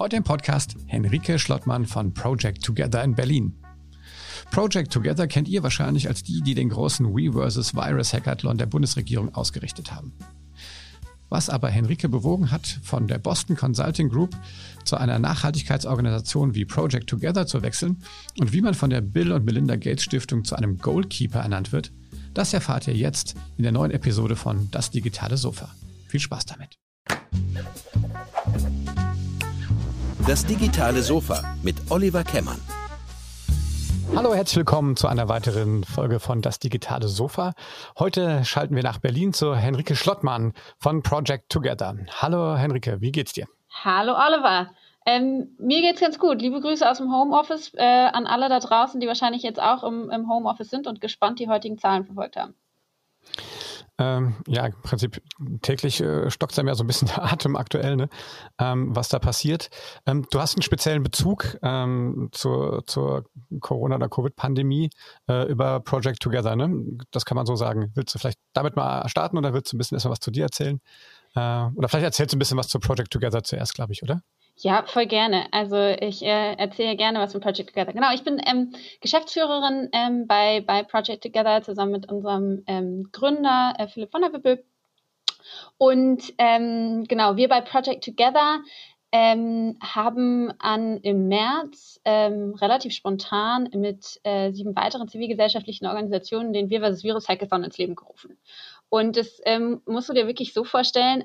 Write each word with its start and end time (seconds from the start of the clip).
Heute 0.00 0.16
im 0.16 0.24
Podcast 0.24 0.76
Henrike 0.86 1.38
Schlottmann 1.38 1.84
von 1.84 2.14
Project 2.14 2.64
Together 2.64 3.04
in 3.04 3.14
Berlin. 3.14 3.52
Project 4.50 4.90
Together 4.90 5.26
kennt 5.26 5.46
ihr 5.46 5.62
wahrscheinlich 5.62 6.08
als 6.08 6.22
die, 6.22 6.40
die 6.40 6.54
den 6.54 6.70
großen 6.70 7.14
We 7.14 7.30
vs. 7.30 7.74
Virus 7.74 8.14
Hackathon 8.14 8.56
der 8.56 8.64
Bundesregierung 8.64 9.34
ausgerichtet 9.34 9.92
haben. 9.92 10.14
Was 11.28 11.50
aber 11.50 11.68
Henrike 11.68 12.08
bewogen 12.08 12.50
hat, 12.50 12.80
von 12.82 13.08
der 13.08 13.18
Boston 13.18 13.56
Consulting 13.56 14.08
Group 14.08 14.34
zu 14.86 14.96
einer 14.96 15.18
Nachhaltigkeitsorganisation 15.18 16.54
wie 16.54 16.64
Project 16.64 17.10
Together 17.10 17.46
zu 17.46 17.60
wechseln 17.60 18.02
und 18.38 18.54
wie 18.54 18.62
man 18.62 18.72
von 18.72 18.88
der 18.88 19.02
Bill 19.02 19.32
und 19.32 19.44
Melinda 19.44 19.76
Gates 19.76 20.04
Stiftung 20.04 20.46
zu 20.46 20.56
einem 20.56 20.78
Goalkeeper 20.78 21.40
ernannt 21.40 21.72
wird, 21.72 21.92
das 22.32 22.54
erfahrt 22.54 22.88
ihr 22.88 22.96
jetzt 22.96 23.34
in 23.58 23.64
der 23.64 23.72
neuen 23.72 23.90
Episode 23.90 24.34
von 24.34 24.70
Das 24.70 24.90
digitale 24.90 25.36
Sofa. 25.36 25.68
Viel 26.08 26.20
Spaß 26.20 26.46
damit. 26.46 26.78
Das 30.30 30.46
digitale 30.46 31.02
Sofa 31.02 31.56
mit 31.60 31.74
Oliver 31.90 32.22
Kemmern. 32.22 32.60
Hallo, 34.14 34.32
herzlich 34.32 34.58
willkommen 34.58 34.94
zu 34.94 35.08
einer 35.08 35.28
weiteren 35.28 35.82
Folge 35.82 36.20
von 36.20 36.40
Das 36.40 36.60
digitale 36.60 37.08
Sofa. 37.08 37.52
Heute 37.98 38.44
schalten 38.44 38.76
wir 38.76 38.84
nach 38.84 38.98
Berlin 38.98 39.32
zu 39.32 39.56
Henrike 39.56 39.96
Schlottmann 39.96 40.52
von 40.78 41.02
Project 41.02 41.50
Together. 41.50 41.96
Hallo 42.22 42.54
Henrike, 42.54 43.00
wie 43.00 43.10
geht's 43.10 43.32
dir? 43.32 43.48
Hallo 43.82 44.12
Oliver. 44.12 44.70
Ähm, 45.04 45.48
mir 45.58 45.80
geht's 45.80 46.00
ganz 46.00 46.16
gut. 46.16 46.40
Liebe 46.40 46.60
Grüße 46.60 46.88
aus 46.88 46.98
dem 46.98 47.12
Homeoffice 47.12 47.72
äh, 47.74 47.82
an 47.82 48.28
alle 48.28 48.48
da 48.48 48.60
draußen, 48.60 49.00
die 49.00 49.08
wahrscheinlich 49.08 49.42
jetzt 49.42 49.60
auch 49.60 49.82
im, 49.82 50.10
im 50.10 50.30
Homeoffice 50.30 50.70
sind 50.70 50.86
und 50.86 51.00
gespannt 51.00 51.40
die 51.40 51.48
heutigen 51.48 51.76
Zahlen 51.76 52.04
verfolgt 52.04 52.36
haben. 52.36 52.54
Ähm, 54.00 54.36
ja, 54.48 54.64
im 54.64 54.80
Prinzip 54.80 55.22
täglich 55.60 56.00
äh, 56.00 56.30
stockt 56.30 56.58
einem 56.58 56.68
ja 56.68 56.74
so 56.74 56.82
ein 56.82 56.86
bisschen 56.86 57.08
der 57.14 57.22
Atem 57.22 57.54
aktuell, 57.54 57.96
ne? 57.96 58.08
ähm, 58.58 58.96
was 58.96 59.10
da 59.10 59.18
passiert. 59.18 59.68
Ähm, 60.06 60.26
du 60.30 60.40
hast 60.40 60.56
einen 60.56 60.62
speziellen 60.62 61.02
Bezug 61.02 61.58
ähm, 61.62 62.30
zur, 62.32 62.86
zur 62.86 63.26
Corona- 63.60 63.96
oder 63.96 64.08
Covid-Pandemie 64.08 64.88
äh, 65.28 65.46
über 65.50 65.80
Project 65.80 66.22
Together, 66.22 66.56
ne? 66.56 66.70
Das 67.10 67.26
kann 67.26 67.36
man 67.36 67.44
so 67.44 67.56
sagen. 67.56 67.92
Willst 67.94 68.14
du 68.14 68.18
vielleicht 68.18 68.38
damit 68.54 68.74
mal 68.74 69.06
starten 69.10 69.36
oder 69.36 69.52
willst 69.52 69.70
du 69.70 69.76
ein 69.76 69.78
bisschen 69.78 69.96
erstmal 69.96 70.12
was 70.12 70.20
zu 70.20 70.30
dir 70.30 70.44
erzählen? 70.44 70.80
Äh, 71.34 71.66
oder 71.74 71.88
vielleicht 71.88 72.04
erzählst 72.04 72.32
du 72.32 72.36
ein 72.36 72.38
bisschen 72.38 72.56
was 72.56 72.68
zu 72.68 72.80
Project 72.80 73.10
Together 73.10 73.42
zuerst, 73.42 73.74
glaube 73.74 73.92
ich, 73.92 74.02
oder? 74.02 74.22
Ja, 74.62 74.84
voll 74.86 75.06
gerne. 75.06 75.46
Also 75.52 75.76
ich 75.76 76.22
äh, 76.22 76.52
erzähle 76.54 76.94
gerne 76.94 77.18
was 77.18 77.32
von 77.32 77.40
Project 77.40 77.70
Together. 77.70 77.94
Genau, 77.94 78.12
ich 78.12 78.24
bin 78.24 78.38
ähm, 78.44 78.74
Geschäftsführerin 79.00 79.88
ähm, 79.92 80.26
bei, 80.26 80.60
bei 80.60 80.82
Project 80.82 81.22
Together 81.22 81.62
zusammen 81.62 81.92
mit 81.92 82.12
unserem 82.12 82.62
ähm, 82.66 83.08
Gründer 83.10 83.72
äh, 83.78 83.88
Philipp 83.88 84.10
von 84.10 84.20
der 84.20 84.34
Wippel. 84.34 84.62
Und 85.78 86.34
ähm, 86.36 87.04
genau, 87.08 87.36
wir 87.36 87.48
bei 87.48 87.62
Project 87.62 88.04
Together 88.04 88.60
ähm, 89.12 89.78
haben 89.82 90.52
an, 90.58 90.98
im 90.98 91.28
März 91.28 91.98
ähm, 92.04 92.54
relativ 92.54 92.92
spontan 92.92 93.70
mit 93.74 94.20
äh, 94.24 94.52
sieben 94.52 94.76
weiteren 94.76 95.08
zivilgesellschaftlichen 95.08 95.86
Organisationen 95.86 96.52
den 96.52 96.68
Wir 96.68 96.82
vs. 96.82 97.02
Virus 97.02 97.28
Hackathon 97.28 97.64
ins 97.64 97.78
Leben 97.78 97.94
gerufen. 97.94 98.36
Und 98.90 99.16
das 99.16 99.40
musst 99.86 100.08
du 100.08 100.12
dir 100.12 100.26
wirklich 100.26 100.52
so 100.52 100.64
vorstellen. 100.64 101.24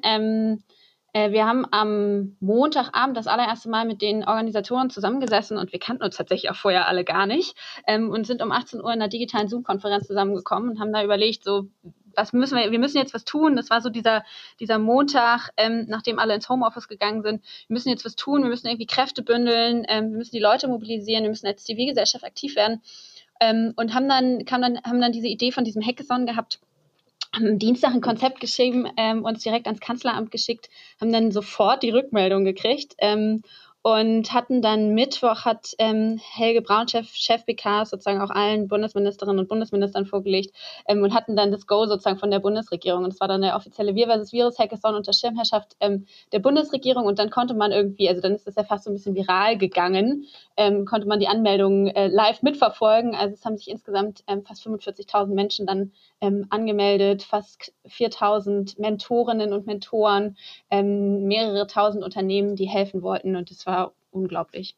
Äh, 1.15 1.31
wir 1.31 1.45
haben 1.45 1.65
am 1.71 2.35
Montagabend 2.41 3.15
das 3.15 3.27
allererste 3.27 3.69
Mal 3.69 3.85
mit 3.85 4.01
den 4.01 4.27
Organisatoren 4.27 4.89
zusammengesessen 4.89 5.57
und 5.57 5.71
wir 5.71 5.79
kannten 5.79 6.03
uns 6.03 6.17
tatsächlich 6.17 6.51
auch 6.51 6.57
vorher 6.57 6.89
alle 6.89 7.05
gar 7.05 7.25
nicht 7.25 7.55
ähm, 7.87 8.09
und 8.09 8.27
sind 8.27 8.41
um 8.41 8.51
18 8.51 8.81
Uhr 8.81 8.87
in 8.91 8.99
einer 8.99 9.07
digitalen 9.07 9.47
Zoom-Konferenz 9.47 10.07
zusammengekommen 10.07 10.71
und 10.71 10.79
haben 10.81 10.91
da 10.91 11.01
überlegt, 11.05 11.45
so 11.45 11.69
was 12.17 12.33
müssen 12.33 12.57
wir, 12.57 12.69
wir 12.69 12.79
müssen 12.79 12.97
jetzt 12.97 13.13
was 13.13 13.23
tun. 13.23 13.55
Das 13.55 13.69
war 13.69 13.81
so 13.81 13.89
dieser, 13.89 14.25
dieser 14.59 14.77
Montag, 14.77 15.51
ähm, 15.55 15.85
nachdem 15.87 16.19
alle 16.19 16.35
ins 16.35 16.49
Homeoffice 16.49 16.89
gegangen 16.89 17.23
sind. 17.23 17.41
Wir 17.67 17.73
müssen 17.75 17.89
jetzt 17.89 18.03
was 18.03 18.17
tun, 18.17 18.43
wir 18.43 18.49
müssen 18.49 18.67
irgendwie 18.67 18.85
Kräfte 18.85 19.21
bündeln, 19.21 19.85
ähm, 19.87 20.11
wir 20.11 20.17
müssen 20.17 20.35
die 20.35 20.41
Leute 20.41 20.67
mobilisieren, 20.67 21.23
wir 21.23 21.29
müssen 21.29 21.47
als 21.47 21.63
Zivilgesellschaft 21.63 22.25
aktiv 22.25 22.57
werden. 22.57 22.81
Ähm, 23.39 23.73
und 23.77 23.93
haben 23.93 24.09
dann, 24.09 24.43
kam 24.43 24.61
dann, 24.61 24.81
haben 24.83 24.99
dann 24.99 25.13
diese 25.13 25.27
Idee 25.27 25.53
von 25.53 25.63
diesem 25.63 25.81
Hackathon 25.81 26.25
gehabt, 26.25 26.59
am 27.35 27.59
Dienstag 27.59 27.93
ein 27.93 28.01
Konzept 28.01 28.39
geschrieben, 28.39 28.87
ähm, 28.97 29.23
uns 29.23 29.43
direkt 29.43 29.67
ans 29.67 29.79
Kanzleramt 29.79 30.31
geschickt, 30.31 30.69
haben 30.99 31.11
dann 31.11 31.31
sofort 31.31 31.83
die 31.83 31.89
Rückmeldung 31.89 32.45
gekriegt 32.45 32.95
ähm, 32.99 33.41
und 33.85 34.33
hatten 34.33 34.63
dann 34.63 34.95
Mittwoch 34.95 35.45
hat 35.45 35.75
ähm, 35.77 36.19
Helge 36.33 36.63
Braun, 36.63 36.87
Chef, 36.87 37.07
Chef 37.13 37.45
BK, 37.45 37.85
sozusagen 37.85 38.19
auch 38.19 38.31
allen 38.31 38.67
Bundesministerinnen 38.67 39.37
und 39.37 39.47
Bundesministern 39.47 40.07
vorgelegt 40.07 40.55
ähm, 40.87 41.03
und 41.03 41.13
hatten 41.13 41.35
dann 41.35 41.51
das 41.51 41.67
Go 41.67 41.85
sozusagen 41.85 42.17
von 42.17 42.31
der 42.31 42.39
Bundesregierung. 42.39 43.03
Und 43.03 43.13
das 43.13 43.19
war 43.19 43.27
dann 43.27 43.43
der 43.43 43.55
offizielle 43.55 43.93
Wir 43.93 44.07
versus 44.07 44.33
Virus 44.33 44.57
Hackathon 44.57 44.95
unter 44.95 45.13
Schirmherrschaft 45.13 45.75
ähm, 45.81 46.07
der 46.31 46.39
Bundesregierung. 46.39 47.05
Und 47.05 47.19
dann 47.19 47.29
konnte 47.29 47.53
man 47.53 47.71
irgendwie, 47.71 48.09
also 48.09 48.21
dann 48.21 48.33
ist 48.33 48.47
das 48.47 48.55
ja 48.55 48.63
fast 48.63 48.85
so 48.85 48.89
ein 48.89 48.93
bisschen 48.93 49.13
viral 49.13 49.55
gegangen, 49.55 50.25
ähm, 50.57 50.85
konnte 50.85 51.07
man 51.07 51.19
die 51.19 51.27
Anmeldungen 51.27 51.89
äh, 51.89 52.07
live 52.07 52.41
mitverfolgen. 52.41 53.13
Also 53.13 53.35
es 53.35 53.45
haben 53.45 53.57
sich 53.57 53.69
insgesamt 53.69 54.23
ähm, 54.25 54.41
fast 54.41 54.65
45.000 54.65 55.27
Menschen 55.27 55.67
dann 55.67 55.91
ähm, 56.25 56.47
angemeldet, 56.49 57.23
fast 57.23 57.73
4.000 57.87 58.79
Mentorinnen 58.79 59.53
und 59.53 59.67
Mentoren, 59.67 60.37
ähm, 60.71 61.23
mehrere 61.25 61.67
tausend 61.67 62.03
Unternehmen, 62.03 62.55
die 62.55 62.67
helfen 62.67 63.01
wollten. 63.01 63.35
Und 63.35 63.51
es 63.51 63.65
war 63.65 63.93
unglaublich. 64.11 64.75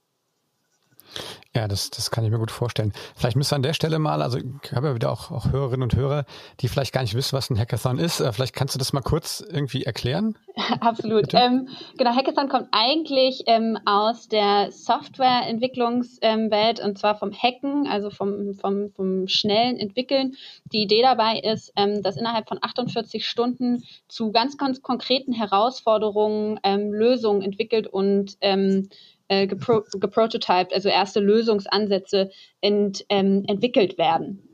Ja, 1.57 1.67
das, 1.67 1.89
das 1.89 2.11
kann 2.11 2.23
ich 2.23 2.29
mir 2.29 2.37
gut 2.37 2.51
vorstellen. 2.51 2.93
Vielleicht 3.15 3.35
müsste 3.35 3.55
an 3.55 3.63
der 3.63 3.73
Stelle 3.73 3.97
mal, 3.97 4.21
also 4.21 4.37
ich 4.37 4.45
habe 4.73 4.89
ja 4.89 4.95
wieder 4.95 5.11
auch, 5.11 5.31
auch 5.31 5.51
Hörerinnen 5.51 5.81
und 5.83 5.95
Hörer, 5.95 6.25
die 6.59 6.67
vielleicht 6.67 6.93
gar 6.93 7.01
nicht 7.01 7.15
wissen, 7.15 7.35
was 7.35 7.49
ein 7.49 7.57
Hackathon 7.57 7.97
ist. 7.97 8.19
Äh, 8.19 8.31
vielleicht 8.31 8.53
kannst 8.53 8.75
du 8.75 8.79
das 8.79 8.93
mal 8.93 9.01
kurz 9.01 9.43
irgendwie 9.47 9.83
erklären? 9.83 10.37
Absolut. 10.81 11.33
Ähm, 11.33 11.67
genau, 11.97 12.15
Hackathon 12.15 12.47
kommt 12.47 12.67
eigentlich 12.71 13.45
ähm, 13.47 13.79
aus 13.85 14.27
der 14.27 14.71
Softwareentwicklungswelt 14.71 16.79
ähm, 16.79 16.85
und 16.85 16.99
zwar 16.99 17.15
vom 17.15 17.33
Hacken, 17.33 17.87
also 17.87 18.11
vom, 18.11 18.53
vom, 18.53 18.91
vom 18.91 19.27
schnellen 19.27 19.77
Entwickeln. 19.77 20.35
Die 20.71 20.83
Idee 20.83 21.01
dabei 21.01 21.39
ist, 21.39 21.73
ähm, 21.75 22.03
dass 22.03 22.17
innerhalb 22.17 22.47
von 22.47 22.59
48 22.61 23.27
Stunden 23.27 23.83
zu 24.07 24.31
ganz, 24.31 24.57
ganz 24.57 24.83
konkreten 24.83 25.33
Herausforderungen 25.33 26.59
ähm, 26.61 26.93
Lösungen 26.93 27.41
entwickelt 27.41 27.87
und 27.87 28.37
ähm, 28.41 28.89
äh, 29.27 29.47
gepro 29.47 29.83
geprototyped, 29.93 30.73
also 30.73 30.89
erste 30.89 31.19
Lösungsansätze 31.19 32.29
ent, 32.61 33.05
ähm, 33.09 33.43
entwickelt 33.47 33.97
werden. 33.97 34.46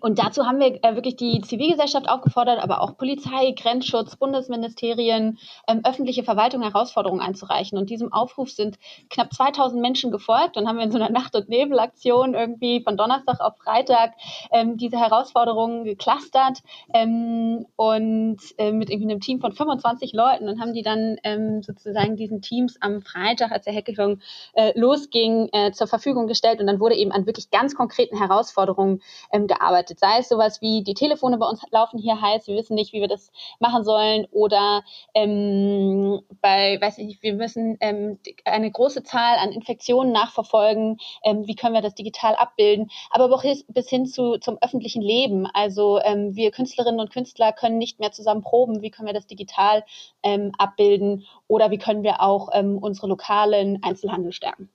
Und 0.00 0.20
dazu 0.20 0.46
haben 0.46 0.60
wir 0.60 0.78
äh, 0.84 0.94
wirklich 0.94 1.16
die 1.16 1.40
Zivilgesellschaft 1.40 2.08
aufgefordert, 2.08 2.62
aber 2.62 2.80
auch 2.80 2.96
Polizei, 2.96 3.50
Grenzschutz, 3.50 4.14
Bundesministerien, 4.14 5.38
ähm, 5.66 5.80
öffentliche 5.84 6.22
Verwaltung 6.22 6.62
Herausforderungen 6.62 7.20
einzureichen. 7.20 7.76
Und 7.76 7.90
diesem 7.90 8.12
Aufruf 8.12 8.50
sind 8.50 8.78
knapp 9.10 9.34
2000 9.34 9.82
Menschen 9.82 10.12
gefolgt. 10.12 10.56
Und 10.56 10.68
haben 10.68 10.76
wir 10.76 10.84
in 10.84 10.92
so 10.92 10.98
einer 10.98 11.10
Nacht- 11.10 11.34
und 11.34 11.48
Nebelaktion 11.48 12.34
irgendwie 12.34 12.82
von 12.82 12.96
Donnerstag 12.96 13.40
auf 13.40 13.56
Freitag 13.58 14.12
ähm, 14.52 14.76
diese 14.76 14.96
Herausforderungen 14.96 15.82
geclustert 15.82 16.62
ähm, 16.94 17.66
und 17.74 18.38
äh, 18.58 18.70
mit 18.70 18.90
irgendwie 18.90 19.10
einem 19.10 19.20
Team 19.20 19.40
von 19.40 19.52
25 19.52 20.12
Leuten 20.12 20.48
und 20.48 20.60
haben 20.60 20.72
die 20.72 20.82
dann 20.82 21.16
ähm, 21.24 21.64
sozusagen 21.64 22.14
diesen 22.14 22.42
Teams 22.42 22.76
am 22.80 23.02
Freitag, 23.02 23.50
als 23.50 23.64
der 23.64 23.74
Hackathon 23.74 24.22
äh, 24.52 24.78
losging, 24.78 25.48
äh, 25.52 25.72
zur 25.72 25.88
Verfügung 25.88 26.28
gestellt. 26.28 26.60
Und 26.60 26.68
dann 26.68 26.78
wurde 26.78 26.94
eben 26.94 27.10
an 27.10 27.26
wirklich 27.26 27.50
ganz 27.50 27.74
konkreten 27.74 28.16
Herausforderungen 28.16 29.02
ähm, 29.32 29.48
gearbeitet 29.48 29.79
arbeitet. 29.80 29.98
Sei 29.98 30.18
es 30.18 30.28
sowas 30.28 30.60
wie 30.60 30.82
die 30.82 30.94
Telefone 30.94 31.38
bei 31.38 31.46
uns 31.46 31.62
laufen 31.70 31.98
hier 31.98 32.20
heiß, 32.20 32.46
wir 32.46 32.56
wissen 32.56 32.74
nicht, 32.74 32.92
wie 32.92 33.00
wir 33.00 33.08
das 33.08 33.32
machen 33.58 33.84
sollen 33.84 34.26
oder 34.30 34.82
ähm, 35.14 36.20
bei, 36.40 36.78
weiß 36.80 36.98
ich 36.98 37.06
nicht, 37.06 37.22
wir 37.22 37.34
müssen 37.34 37.76
ähm, 37.80 38.18
eine 38.44 38.70
große 38.70 39.02
Zahl 39.02 39.38
an 39.38 39.52
Infektionen 39.52 40.12
nachverfolgen, 40.12 40.98
ähm, 41.24 41.46
wie 41.46 41.54
können 41.54 41.74
wir 41.74 41.82
das 41.82 41.94
digital 41.94 42.34
abbilden, 42.34 42.90
aber 43.10 43.32
auch 43.34 43.44
bis 43.68 43.88
hin 43.88 44.06
zu, 44.06 44.38
zum 44.38 44.58
öffentlichen 44.60 45.02
Leben. 45.02 45.46
Also 45.46 46.00
ähm, 46.02 46.34
wir 46.36 46.50
Künstlerinnen 46.50 47.00
und 47.00 47.10
Künstler 47.10 47.52
können 47.52 47.78
nicht 47.78 48.00
mehr 48.00 48.12
zusammen 48.12 48.42
proben, 48.42 48.82
wie 48.82 48.90
können 48.90 49.06
wir 49.06 49.14
das 49.14 49.26
digital 49.26 49.84
ähm, 50.22 50.52
abbilden 50.58 51.26
oder 51.48 51.70
wie 51.70 51.78
können 51.78 52.02
wir 52.02 52.20
auch 52.20 52.50
ähm, 52.52 52.78
unsere 52.78 53.06
lokalen 53.06 53.82
Einzelhandel 53.82 54.32
stärken. 54.32 54.68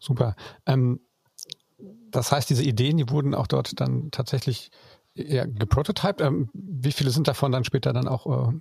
Super. 0.00 0.34
Ähm, 0.66 1.00
das 2.12 2.30
heißt, 2.30 2.48
diese 2.50 2.62
Ideen, 2.62 2.96
die 2.98 3.10
wurden 3.10 3.34
auch 3.34 3.46
dort 3.46 3.80
dann 3.80 4.10
tatsächlich 4.10 4.70
ja, 5.14 5.44
geprototyped. 5.46 6.20
Ähm, 6.20 6.48
wie 6.52 6.92
viele 6.92 7.10
sind 7.10 7.28
davon 7.28 7.52
dann 7.52 7.64
später 7.64 7.92
dann 7.92 8.08
auch 8.08 8.50
äh, 8.50 8.52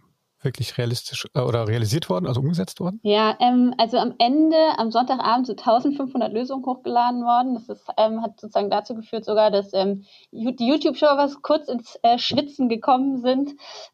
wirklich 0.43 0.77
realistisch 0.77 1.27
äh, 1.33 1.39
oder 1.39 1.67
realisiert 1.67 2.09
worden, 2.09 2.27
also 2.27 2.41
umgesetzt 2.41 2.79
worden? 2.79 2.99
Ja, 3.03 3.35
ähm, 3.39 3.73
also 3.77 3.97
am 3.97 4.15
Ende, 4.17 4.57
am 4.77 4.91
Sonntagabend 4.91 5.47
sind 5.47 5.59
1500 5.59 6.33
Lösungen 6.33 6.65
hochgeladen 6.65 7.23
worden. 7.23 7.53
Das 7.53 7.69
ist, 7.69 7.87
ähm, 7.97 8.21
hat 8.21 8.39
sozusagen 8.39 8.69
dazu 8.69 8.95
geführt 8.95 9.25
sogar, 9.25 9.51
dass 9.51 9.73
ähm, 9.73 10.05
die 10.31 10.67
YouTube-Servers 10.67 11.41
kurz 11.41 11.67
ins 11.67 11.99
äh, 12.03 12.17
Schwitzen 12.17 12.69
gekommen 12.69 13.21
sind, 13.21 13.51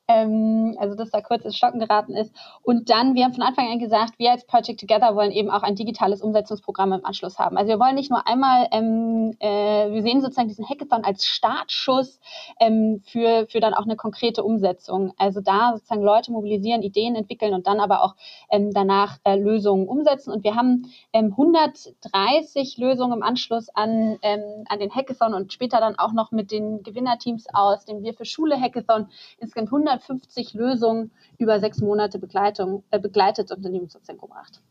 ähm, 0.08 0.76
also 0.80 0.96
dass 0.96 1.12
da 1.12 1.22
kurz 1.22 1.44
ins 1.44 1.58
Stocken 1.58 1.80
geraten 1.80 2.14
ist. 2.14 2.34
Und 2.64 2.90
dann, 2.90 3.16
wir 3.16 3.26
haben 3.26 3.34
von 3.34 3.44
Anfang 3.44 3.68
an 3.72 3.80
gesagt, 3.80 4.14
wir 4.18 4.32
als 4.32 4.46
Project 4.46 4.80
Together 4.80 5.16
wollen 5.16 5.32
eben 5.32 5.50
auch 5.50 5.64
ein 5.64 5.76
digitales 5.76 6.22
Umsetzungsprogramm 6.22 6.94
im 6.94 7.06
Anschluss 7.06 7.40
haben. 7.40 7.58
Also 7.58 7.70
wir 7.70 7.80
wollen 7.80 7.96
nicht 7.96 8.10
nur 8.10 8.26
einmal, 8.28 8.68
ähm, 8.72 9.36
äh, 9.40 9.92
wir 9.92 10.02
sehen 10.02 10.22
sozusagen 10.22 10.48
diesen 10.48 10.68
Hackathon 10.68 11.04
als 11.04 11.26
Startschuss 11.26 12.20
ähm, 12.60 13.02
für, 13.06 13.48
für 13.48 13.60
dann 13.60 13.74
auch 13.74 13.84
eine 13.84 13.96
konkrete 13.96 14.44
Umsetzung. 14.44 15.14
Also 15.18 15.42
da 15.42 15.74
sozusagen 15.74 16.02
Leute 16.02 16.32
mobilisieren, 16.38 16.81
Ideen 16.81 17.16
entwickeln 17.16 17.54
und 17.54 17.68
dann 17.68 17.80
aber 17.80 18.04
auch 18.04 18.16
ähm, 18.50 18.72
danach 18.74 19.18
äh, 19.24 19.36
Lösungen 19.36 19.88
umsetzen. 19.88 20.31
Und 20.31 20.44
wir 20.44 20.56
haben 20.56 20.92
ähm, 21.13 21.31
130 21.31 22.78
Lösungen 22.78 23.18
im 23.18 23.24
Anschluss 23.24 23.69
an, 23.69 24.18
ähm, 24.22 24.63
an 24.69 24.80
den 24.80 24.94
Hackathon 24.94 25.34
und 25.34 25.54
später 25.54 25.80
dann 25.80 25.98
auch 25.98 26.13
noch 26.13 26.31
mit 26.31 26.51
den 26.51 26.84
Gewinnerteams 26.84 27.48
aus 27.54 27.86
dem 27.86 28.04
Wir 28.04 28.13
für 28.13 28.25
Schule 28.25 28.60
Hackathon 28.60 29.07
insgesamt 29.39 29.69
150 29.69 30.54
Lösungen 30.54 31.12
über 31.38 31.60
sechs 31.60 31.81
Monate 31.81 32.19
Begleitung, 32.19 32.83
äh, 32.92 33.00
begleitet 33.00 33.51
und 33.51 33.66
in 33.66 33.74
die 33.74 33.81
Umsetzung 33.81 34.18
gebracht. 34.18 34.62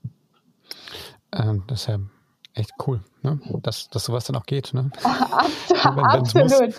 Ähm, 1.33 1.65
das 1.67 1.83
ist 1.83 1.89
ja 1.89 1.99
echt 2.55 2.73
cool, 2.87 3.03
ne? 3.27 3.41
dass, 3.63 3.91
dass 3.91 4.05
sowas 4.05 4.25
dann 4.25 4.37
auch 4.37 4.47
geht. 4.47 4.73
Ne? 4.73 4.91
Wenn, 5.95 6.05
Absolut. 6.05 6.75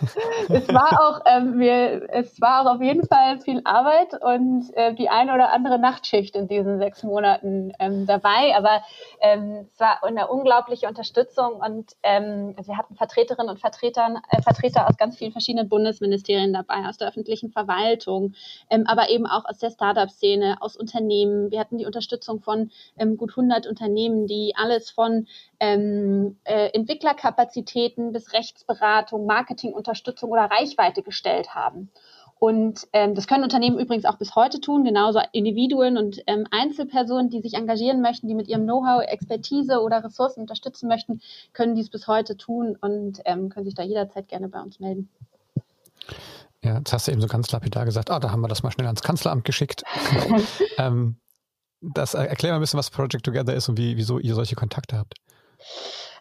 es 0.50 0.68
war 0.74 1.00
auch, 1.02 1.22
ähm, 1.26 1.60
wir, 1.60 2.10
es 2.14 2.42
war 2.42 2.62
auch 2.62 2.76
auf 2.76 2.82
jeden 2.82 3.06
Fall 3.06 3.40
viel 3.42 3.62
Arbeit 3.64 4.14
und 4.22 4.66
äh, 4.76 4.94
die 4.96 5.10
eine 5.10 5.34
oder 5.34 5.54
andere 5.54 5.80
Nachtschicht 5.80 6.36
in 6.36 6.48
diesen 6.48 6.80
sechs 6.80 7.04
Monaten 7.04 7.72
ähm, 7.80 8.06
dabei. 8.06 8.56
Aber 8.56 8.82
ähm, 9.22 9.68
es 9.72 9.80
war 9.80 10.04
eine 10.04 10.28
unglaubliche 10.28 10.88
Unterstützung 10.88 11.54
und 11.56 11.96
ähm, 12.04 12.56
wir 12.62 12.78
hatten 12.78 12.96
Vertreterinnen 12.96 13.50
und 13.50 13.60
Vertretern, 13.60 14.20
äh, 14.30 14.42
Vertreter 14.42 14.88
aus 14.88 14.98
ganz 14.98 15.18
vielen 15.18 15.32
verschiedenen 15.32 15.70
Bundesministerien 15.70 16.54
dabei, 16.54 16.88
aus 16.88 16.98
der 16.98 17.10
öffentlichen 17.10 17.52
Verwaltung, 17.52 18.34
ähm, 18.70 18.86
aber 18.88 19.10
eben 19.10 19.26
auch 19.26 19.46
aus 19.46 19.60
der 19.60 19.70
Startup-Szene, 19.70 20.58
aus 20.60 20.76
Unternehmen. 20.76 21.52
Wir 21.52 21.60
hatten 21.60 21.78
die 21.78 21.86
Unterstützung 21.86 22.42
von 22.42 22.72
ähm, 22.98 23.18
gut 23.18 23.32
100 23.32 23.68
Unternehmen, 23.68 24.28
die 24.28 24.54
alles 24.56 24.90
von 24.90 25.28
ähm, 25.60 26.37
äh, 26.44 26.70
Entwicklerkapazitäten 26.70 28.12
bis 28.12 28.34
Rechtsberatung, 28.34 29.26
Marketingunterstützung 29.26 30.32
oder 30.32 30.44
Reichweite 30.44 31.04
gestellt 31.04 31.56
haben. 31.56 31.90
Und 32.40 32.88
ähm, 32.94 33.16
das 33.16 33.26
können 33.26 33.44
Unternehmen 33.44 33.80
übrigens 33.80 34.06
auch 34.06 34.18
bis 34.18 34.36
heute 34.36 34.62
tun, 34.62 34.84
genauso 34.84 35.20
Individuen 35.32 35.98
und 35.98 36.22
ähm, 36.28 36.46
Einzelpersonen, 36.52 37.30
die 37.30 37.42
sich 37.42 37.56
engagieren 37.56 38.02
möchten, 38.02 38.28
die 38.28 38.36
mit 38.36 38.48
ihrem 38.48 38.64
Know-how, 38.64 39.04
Expertise 39.04 39.82
oder 39.82 40.04
Ressourcen 40.04 40.42
unterstützen 40.42 40.88
möchten, 40.88 41.22
können 41.54 41.74
dies 41.74 41.90
bis 41.90 42.08
heute 42.08 42.38
tun 42.38 42.78
und 42.80 43.22
ähm, 43.26 43.50
können 43.50 43.66
sich 43.66 43.74
da 43.74 43.82
jederzeit 43.82 44.28
gerne 44.28 44.50
bei 44.50 44.62
uns 44.62 44.80
melden. 44.80 45.10
Ja, 46.64 46.78
jetzt 46.78 46.94
hast 46.94 47.08
du 47.08 47.12
eben 47.12 47.22
so 47.22 47.28
ganz 47.28 47.52
lapidar 47.52 47.86
gesagt, 47.86 48.12
ah, 48.12 48.20
da 48.20 48.32
haben 48.32 48.42
wir 48.42 48.48
das 48.48 48.62
mal 48.62 48.72
schnell 48.72 48.88
ans 48.88 49.02
Kanzleramt 49.02 49.44
geschickt. 49.44 49.84
ähm, 50.78 51.16
das 51.82 52.14
äh, 52.14 52.24
erklär 52.24 52.52
mal 52.52 52.58
ein 52.58 52.62
bisschen, 52.62 52.78
was 52.78 52.92
Project 52.92 53.26
Together 53.26 53.54
ist 53.54 53.68
und 53.70 53.78
wie, 53.78 53.98
wieso 53.98 54.20
ihr 54.20 54.36
solche 54.36 54.56
Kontakte 54.56 54.98
habt. 54.98 55.16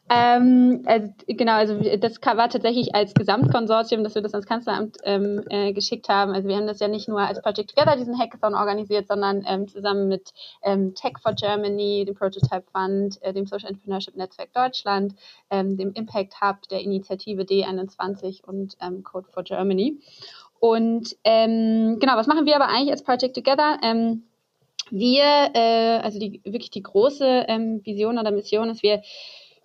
Ähm, 0.08 0.82
also, 0.86 1.12
genau, 1.26 1.54
also 1.54 1.80
das 1.98 2.20
war 2.22 2.48
tatsächlich 2.48 2.94
als 2.94 3.12
Gesamtkonsortium, 3.12 4.04
dass 4.04 4.14
wir 4.14 4.22
das 4.22 4.34
ans 4.34 4.46
Kanzleramt 4.46 4.98
ähm, 5.02 5.42
äh, 5.50 5.72
geschickt 5.72 6.08
haben. 6.08 6.32
Also 6.32 6.48
wir 6.48 6.56
haben 6.56 6.68
das 6.68 6.78
ja 6.78 6.86
nicht 6.86 7.08
nur 7.08 7.20
als 7.20 7.42
Project 7.42 7.74
Together 7.74 7.96
diesen 7.96 8.16
Hackathon 8.16 8.54
organisiert, 8.54 9.08
sondern 9.08 9.44
ähm, 9.48 9.66
zusammen 9.66 10.06
mit 10.06 10.32
ähm, 10.62 10.94
Tech 10.94 11.14
for 11.20 11.32
Germany, 11.32 12.04
dem 12.04 12.14
Prototype 12.14 12.64
Fund, 12.72 13.20
äh, 13.22 13.32
dem 13.32 13.46
Social 13.46 13.68
Entrepreneurship 13.68 14.14
Netzwerk 14.14 14.52
Deutschland, 14.52 15.14
ähm, 15.50 15.76
dem 15.76 15.92
Impact 15.92 16.40
Hub, 16.40 16.68
der 16.70 16.82
Initiative 16.82 17.42
D21 17.42 18.44
und 18.44 18.76
ähm, 18.80 19.02
Code 19.02 19.26
for 19.28 19.42
Germany. 19.42 19.98
Und 20.60 21.16
genau, 21.22 22.16
was 22.16 22.26
machen 22.26 22.46
wir 22.46 22.56
aber 22.56 22.68
eigentlich 22.68 22.90
als 22.90 23.02
Project 23.02 23.34
Together? 23.34 23.78
wir, 24.90 25.50
äh, 25.52 25.98
also 25.98 26.18
die, 26.18 26.40
wirklich 26.44 26.70
die 26.70 26.82
große 26.82 27.46
Vision 27.82 28.18
oder 28.18 28.30
Mission 28.30 28.70
ist, 28.70 28.82
wir 28.82 29.02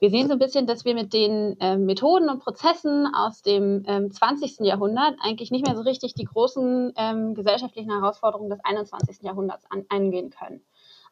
wir 0.02 0.10
sehen 0.10 0.28
so 0.28 0.34
ein 0.34 0.40
bisschen, 0.40 0.66
dass 0.66 0.84
wir 0.84 0.96
mit 0.96 1.14
den 1.14 1.56
ähm, 1.60 1.86
Methoden 1.86 2.28
und 2.28 2.40
Prozessen 2.40 3.08
aus 3.14 3.44
dem 3.44 3.84
ähm, 3.86 4.12
20. 4.12 4.62
Jahrhundert 4.62 5.16
eigentlich 5.22 5.52
nicht 5.52 5.64
mehr 5.64 5.76
so 5.76 5.84
richtig 5.84 6.16
die 6.16 6.24
großen 6.24 6.92
ähm, 6.98 7.36
gesellschaftlichen 7.36 7.92
Herausforderungen 7.92 8.50
des 8.50 8.66
21. 8.66 9.22
Jahrhunderts 9.22 9.70
an, 9.70 9.86
eingehen 9.90 10.32
können. 10.32 10.62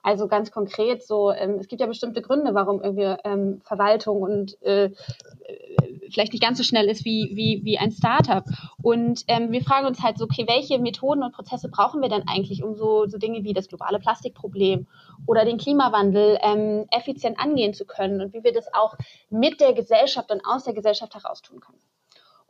Also 0.02 0.28
ganz 0.28 0.52
konkret 0.52 1.04
so, 1.04 1.32
ähm, 1.32 1.58
es 1.60 1.68
gibt 1.68 1.82
ja 1.82 1.88
bestimmte 1.88 2.22
Gründe, 2.22 2.54
warum 2.54 2.82
irgendwie 2.82 3.16
ähm, 3.26 3.62
Verwaltung 3.66 4.22
und 4.22 4.62
äh, 4.62 4.86
äh, 4.86 4.92
vielleicht 6.10 6.32
nicht 6.32 6.42
ganz 6.42 6.58
so 6.58 6.64
schnell 6.64 6.88
ist 6.88 7.04
wie, 7.04 7.32
wie, 7.34 7.62
wie 7.66 7.78
ein 7.78 7.92
Startup. 7.92 8.46
Und 8.82 9.24
ähm, 9.28 9.52
wir 9.52 9.62
fragen 9.62 9.88
uns 9.88 10.02
halt 10.02 10.18
so, 10.18 10.24
okay, 10.24 10.46
welche 10.48 10.80
Methoden 10.80 11.22
und 11.22 11.34
Prozesse 11.34 11.68
brauchen 11.70 12.02
wir 12.02 12.08
denn 12.08 12.28
eigentlich, 12.28 12.64
um 12.64 12.76
so, 12.76 13.08
so 13.08 13.18
Dinge 13.18 13.44
wie 13.44 13.54
das 13.54 13.68
globale 13.68 14.00
Plastikproblem 14.00 14.88
oder 15.26 15.44
den 15.44 15.58
Klimawandel 15.58 16.40
ähm, 16.42 16.86
effizient 16.92 17.38
angehen 17.38 17.74
zu 17.74 17.86
können 17.86 18.22
und 18.22 18.34
wie 18.34 18.44
wir 18.44 18.54
das 18.54 18.74
auch 18.74 18.96
mit 19.30 19.60
der 19.60 19.74
Gesellschaft 19.74 20.32
und 20.32 20.42
aus 20.46 20.64
der 20.64 20.74
Gesellschaft 20.74 21.14
heraus 21.14 21.42
tun 21.42 21.60
können. 21.60 21.80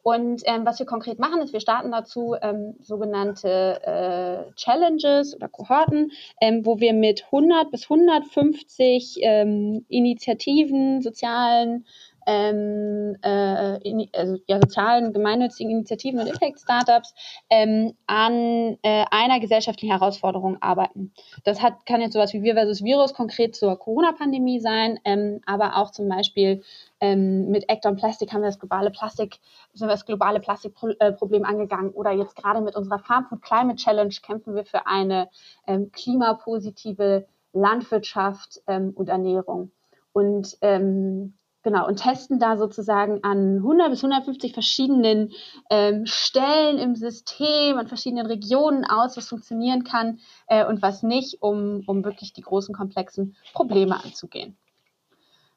Und 0.09 0.41
ähm, 0.45 0.65
was 0.65 0.79
wir 0.79 0.88
konkret 0.88 1.19
machen, 1.19 1.39
ist, 1.39 1.53
wir 1.53 1.59
starten 1.59 1.91
dazu 1.91 2.35
ähm, 2.41 2.73
sogenannte 2.81 3.79
äh, 3.83 4.51
Challenges 4.56 5.35
oder 5.35 5.47
Kohorten, 5.47 6.11
ähm, 6.41 6.65
wo 6.65 6.79
wir 6.79 6.94
mit 6.94 7.25
100 7.25 7.69
bis 7.69 7.83
150 7.83 9.19
ähm, 9.21 9.85
Initiativen, 9.88 11.03
sozialen 11.03 11.85
ähm, 12.30 13.18
äh, 13.24 13.81
in, 13.81 14.08
also, 14.16 14.38
ja, 14.46 14.60
sozialen, 14.62 15.14
gemeinnützigen 15.14 15.72
Initiativen 15.72 16.20
und 16.20 16.28
Impact-Startups 16.28 17.16
ähm, 17.50 17.96
an 18.06 18.78
äh, 18.84 19.06
einer 19.10 19.40
gesellschaftlichen 19.40 19.92
Herausforderung 19.92 20.62
arbeiten. 20.62 21.12
Das 21.44 21.60
hat, 21.60 21.88
kann 21.88 22.02
jetzt 22.02 22.14
sowas 22.14 22.31
wie 22.34 22.44
Wir 22.44 22.54
versus 22.54 22.84
Virus 22.84 23.16
konkret 23.16 23.56
zur 23.56 23.80
Corona-Pandemie 23.80 24.60
sein, 24.60 25.00
ähm, 25.06 25.42
aber 25.48 25.78
auch 25.78 25.90
zum 25.90 26.08
Beispiel 26.08 26.62
ähm, 27.02 27.50
mit 27.50 27.68
Act 27.68 27.88
on 27.88 27.96
Plastic 27.96 28.31
haben 28.31 28.42
wir 28.42 28.50
das 28.50 28.60
globale 28.60 28.92
Plastik, 28.92 29.40
sind 29.74 29.88
wir 29.88 29.94
das 29.94 30.06
globale 30.06 30.40
Plastikproblem 30.40 31.46
angegangen 31.46 31.90
oder 31.90 32.12
jetzt 32.12 32.36
gerade 32.36 32.62
mit 32.62 32.76
unserer 32.76 33.00
Farm 33.00 33.26
Food 33.26 33.42
Climate 33.42 33.78
Challenge 33.78 34.14
kämpfen 34.22 34.54
wir 34.54 34.66
für 34.66 34.86
eine 34.86 35.30
ähm, 35.66 35.92
klimapositive 35.92 37.26
Landwirtschaft 37.54 38.62
ähm, 38.68 38.92
und 38.94 39.10
Ernährung. 39.10 39.72
Und 40.12 40.58
ähm, 40.62 41.38
Genau, 41.69 41.86
und 41.86 41.98
testen 41.98 42.39
da 42.39 42.57
sozusagen 42.57 43.24
an 43.24 43.57
100 43.57 43.92
bis 43.92 44.04
150 44.04 44.54
verschiedenen 44.54 45.33
ähm, 45.69 46.07
Stellen 46.07 46.80
im 46.80 46.95
System, 46.95 47.77
an 47.77 47.86
verschiedenen 47.88 48.25
Regionen 48.25 48.86
aus, 48.86 49.16
was 49.18 49.27
funktionieren 49.27 49.83
kann 49.83 50.18
äh, 50.48 50.66
und 50.66 50.81
was 50.81 51.04
nicht, 51.04 51.44
um, 51.44 51.83
um 51.86 52.04
wirklich 52.04 52.33
die 52.33 52.42
großen, 52.42 52.74
komplexen 52.74 53.36
Probleme 53.54 54.04
anzugehen. 54.04 54.57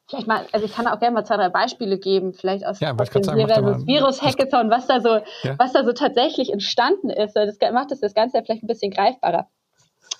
Vielleicht 0.07 0.27
mal, 0.27 0.45
also 0.51 0.67
ich 0.67 0.75
kann 0.75 0.85
auch 0.85 0.99
gerne 0.99 1.15
mal 1.15 1.25
zwei, 1.25 1.37
drei 1.37 1.49
Beispiele 1.49 1.97
geben, 1.97 2.33
vielleicht 2.33 2.63
aus, 2.63 2.79
ja, 2.79 2.93
aus 2.95 3.09
dem 3.09 3.23
sagen, 3.23 3.87
Virus-Hackathon, 3.87 4.69
was 4.69 4.85
da 4.85 5.01
so, 5.01 5.15
ja. 5.41 5.55
was 5.57 5.73
da 5.73 5.83
so 5.83 5.93
tatsächlich 5.93 6.53
entstanden 6.53 7.09
ist. 7.09 7.35
Das 7.35 7.57
macht 7.71 7.89
das, 7.89 8.01
das 8.01 8.13
Ganze 8.13 8.43
vielleicht 8.43 8.61
ein 8.61 8.67
bisschen 8.67 8.91
greifbarer. 8.91 9.47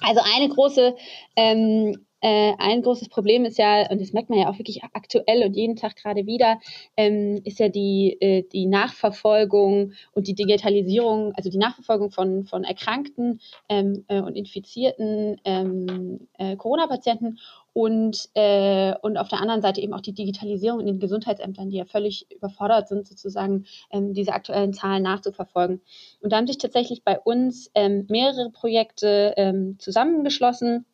Also 0.04 0.22
eine 0.24 0.50
große 0.50 0.96
ähm, 1.36 2.06
äh, 2.24 2.54
ein 2.58 2.82
großes 2.82 3.10
Problem 3.10 3.44
ist 3.44 3.58
ja, 3.58 3.86
und 3.92 4.00
das 4.00 4.14
merkt 4.14 4.30
man 4.30 4.40
ja 4.40 4.50
auch 4.50 4.58
wirklich 4.58 4.82
aktuell 4.94 5.44
und 5.44 5.58
jeden 5.58 5.76
Tag 5.76 5.98
gerade 5.98 6.26
wieder, 6.26 6.58
ähm, 6.96 7.42
ist 7.44 7.60
ja 7.60 7.68
die, 7.68 8.18
äh, 8.22 8.44
die 8.44 8.66
Nachverfolgung 8.66 9.92
und 10.14 10.28
die 10.28 10.34
Digitalisierung, 10.34 11.34
also 11.36 11.50
die 11.50 11.58
Nachverfolgung 11.58 12.12
von, 12.12 12.46
von 12.46 12.64
Erkrankten 12.64 13.42
ähm, 13.68 14.06
äh, 14.08 14.22
und 14.22 14.38
infizierten 14.38 15.36
ähm, 15.44 16.30
äh, 16.38 16.56
Corona-Patienten 16.56 17.40
und, 17.74 18.30
äh, 18.36 18.94
und 19.02 19.18
auf 19.18 19.28
der 19.28 19.42
anderen 19.42 19.62
Seite 19.62 19.82
eben 19.82 19.94
auch 19.94 20.02
die 20.02 20.14
Digitalisierung 20.14 20.80
in 20.80 20.86
den 20.86 21.00
Gesundheitsämtern, 21.00 21.70
die 21.70 21.78
ja 21.78 21.86
völlig 21.86 22.28
überfordert 22.32 22.88
sind, 22.88 23.08
sozusagen 23.08 23.66
ähm, 23.92 24.14
diese 24.14 24.34
aktuellen 24.34 24.74
Zahlen 24.74 25.04
nachzuverfolgen. 25.04 25.82
Und 26.22 26.32
da 26.32 26.38
haben 26.38 26.48
sich 26.48 26.60
tatsächlich 26.60 27.04
bei 27.04 27.20
uns 27.20 27.72
ähm, 27.76 28.06
mehrere 28.10 28.52
Projekte 28.52 29.34
ähm, 29.38 29.78
zusammengeschlossen 29.80 30.86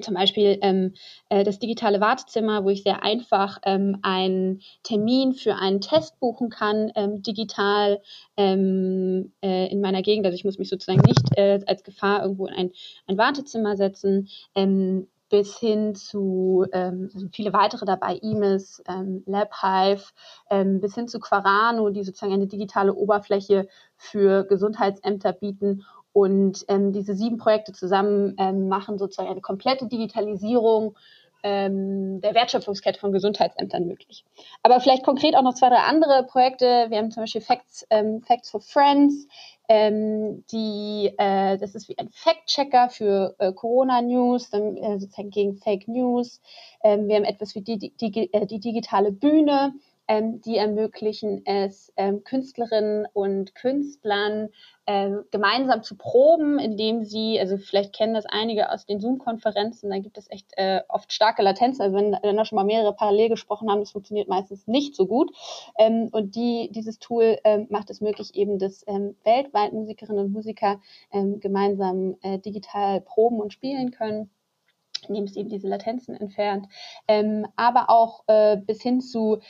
zum 0.00 0.14
Beispiel 0.14 0.58
ähm, 0.62 0.94
äh, 1.28 1.44
das 1.44 1.58
digitale 1.58 2.00
Wartezimmer, 2.00 2.64
wo 2.64 2.70
ich 2.70 2.82
sehr 2.82 3.04
einfach 3.04 3.58
ähm, 3.64 3.98
einen 4.02 4.60
Termin 4.82 5.34
für 5.34 5.54
einen 5.54 5.80
Test 5.80 6.18
buchen 6.18 6.50
kann, 6.50 6.90
ähm, 6.96 7.22
digital 7.22 8.00
ähm, 8.36 9.32
äh, 9.40 9.70
in 9.70 9.80
meiner 9.80 10.02
Gegend. 10.02 10.26
Also 10.26 10.34
ich 10.34 10.44
muss 10.44 10.58
mich 10.58 10.68
sozusagen 10.68 11.02
nicht 11.06 11.36
äh, 11.36 11.60
als 11.66 11.84
Gefahr 11.84 12.22
irgendwo 12.22 12.46
in 12.46 12.54
ein, 12.54 12.70
ein 13.06 13.18
Wartezimmer 13.18 13.76
setzen. 13.76 14.28
Ähm, 14.56 15.06
bis 15.34 15.58
hin 15.58 15.96
zu 15.96 16.64
ähm, 16.70 17.10
viele 17.32 17.52
weitere 17.52 17.84
dabei, 17.84 18.20
EMIS, 18.22 18.84
ähm, 18.86 19.24
LabHive, 19.26 20.12
ähm, 20.48 20.80
bis 20.80 20.94
hin 20.94 21.08
zu 21.08 21.18
Quarano, 21.18 21.90
die 21.90 22.04
sozusagen 22.04 22.32
eine 22.32 22.46
digitale 22.46 22.94
Oberfläche 22.94 23.66
für 23.96 24.44
Gesundheitsämter 24.44 25.32
bieten 25.32 25.84
und 26.12 26.64
ähm, 26.68 26.92
diese 26.92 27.16
sieben 27.16 27.38
Projekte 27.38 27.72
zusammen 27.72 28.36
ähm, 28.38 28.68
machen 28.68 28.96
sozusagen 28.96 29.28
eine 29.28 29.40
komplette 29.40 29.88
Digitalisierung 29.88 30.94
ähm, 31.44 32.22
der 32.22 32.34
Wertschöpfungskette 32.34 32.98
von 32.98 33.12
Gesundheitsämtern 33.12 33.86
möglich. 33.86 34.24
Aber 34.62 34.80
vielleicht 34.80 35.04
konkret 35.04 35.36
auch 35.36 35.42
noch 35.42 35.54
zwei, 35.54 35.68
drei 35.68 35.76
andere 35.76 36.24
Projekte. 36.24 36.86
Wir 36.88 36.96
haben 36.98 37.10
zum 37.10 37.22
Beispiel 37.22 37.42
Facts, 37.42 37.86
ähm, 37.90 38.22
Facts 38.22 38.50
for 38.50 38.62
Friends, 38.62 39.28
ähm, 39.68 40.42
die, 40.50 41.12
äh, 41.18 41.58
das 41.58 41.74
ist 41.74 41.88
wie 41.88 41.98
ein 41.98 42.08
Fact-Checker 42.08 42.88
für 42.88 43.36
äh, 43.38 43.52
Corona-News, 43.52 44.52
äh, 44.52 44.98
sozusagen 44.98 45.30
gegen 45.30 45.56
Fake 45.56 45.86
News. 45.86 46.40
Ähm, 46.82 47.08
wir 47.08 47.16
haben 47.16 47.24
etwas 47.24 47.54
wie 47.54 47.60
die, 47.60 47.78
die, 47.78 47.90
die, 47.94 48.32
äh, 48.32 48.46
die 48.46 48.60
digitale 48.60 49.12
Bühne, 49.12 49.74
ähm, 50.08 50.40
die 50.40 50.56
ermöglichen 50.56 51.44
es 51.46 51.92
ähm, 51.96 52.24
Künstlerinnen 52.24 53.06
und 53.12 53.54
Künstlern 53.54 54.50
äh, 54.86 55.10
gemeinsam 55.30 55.82
zu 55.82 55.96
proben, 55.96 56.58
indem 56.58 57.04
sie, 57.04 57.38
also 57.40 57.56
vielleicht 57.56 57.94
kennen 57.94 58.14
das 58.14 58.26
einige 58.26 58.70
aus 58.70 58.84
den 58.84 59.00
Zoom-Konferenzen, 59.00 59.90
da 59.90 59.98
gibt 59.98 60.18
es 60.18 60.30
echt 60.30 60.52
äh, 60.56 60.82
oft 60.88 61.12
starke 61.12 61.42
Latenzen. 61.42 61.82
Also 61.82 61.96
wenn, 61.96 62.16
wenn 62.22 62.36
da 62.36 62.44
schon 62.44 62.56
mal 62.56 62.64
mehrere 62.64 62.94
parallel 62.94 63.30
gesprochen 63.30 63.70
haben, 63.70 63.80
das 63.80 63.92
funktioniert 63.92 64.28
meistens 64.28 64.66
nicht 64.66 64.94
so 64.94 65.06
gut. 65.06 65.34
Ähm, 65.78 66.08
und 66.12 66.34
die, 66.34 66.70
dieses 66.72 66.98
Tool 66.98 67.38
ähm, 67.44 67.66
macht 67.70 67.90
es 67.90 68.00
möglich, 68.00 68.34
eben, 68.34 68.58
dass 68.58 68.84
ähm, 68.86 69.16
weltweit 69.24 69.72
Musikerinnen 69.72 70.26
und 70.26 70.32
Musiker 70.32 70.80
ähm, 71.12 71.40
gemeinsam 71.40 72.16
äh, 72.22 72.38
digital 72.38 73.00
proben 73.00 73.40
und 73.40 73.52
spielen 73.52 73.90
können 73.90 74.30
indem 75.08 75.24
es 75.24 75.36
eben 75.36 75.48
diese 75.48 75.68
Latenzen 75.68 76.16
entfernt, 76.16 76.66
ähm, 77.08 77.46
aber 77.56 77.90
auch 77.90 78.24
äh, 78.26 78.56
bis 78.56 78.82
hin 78.82 79.00
zu 79.00 79.40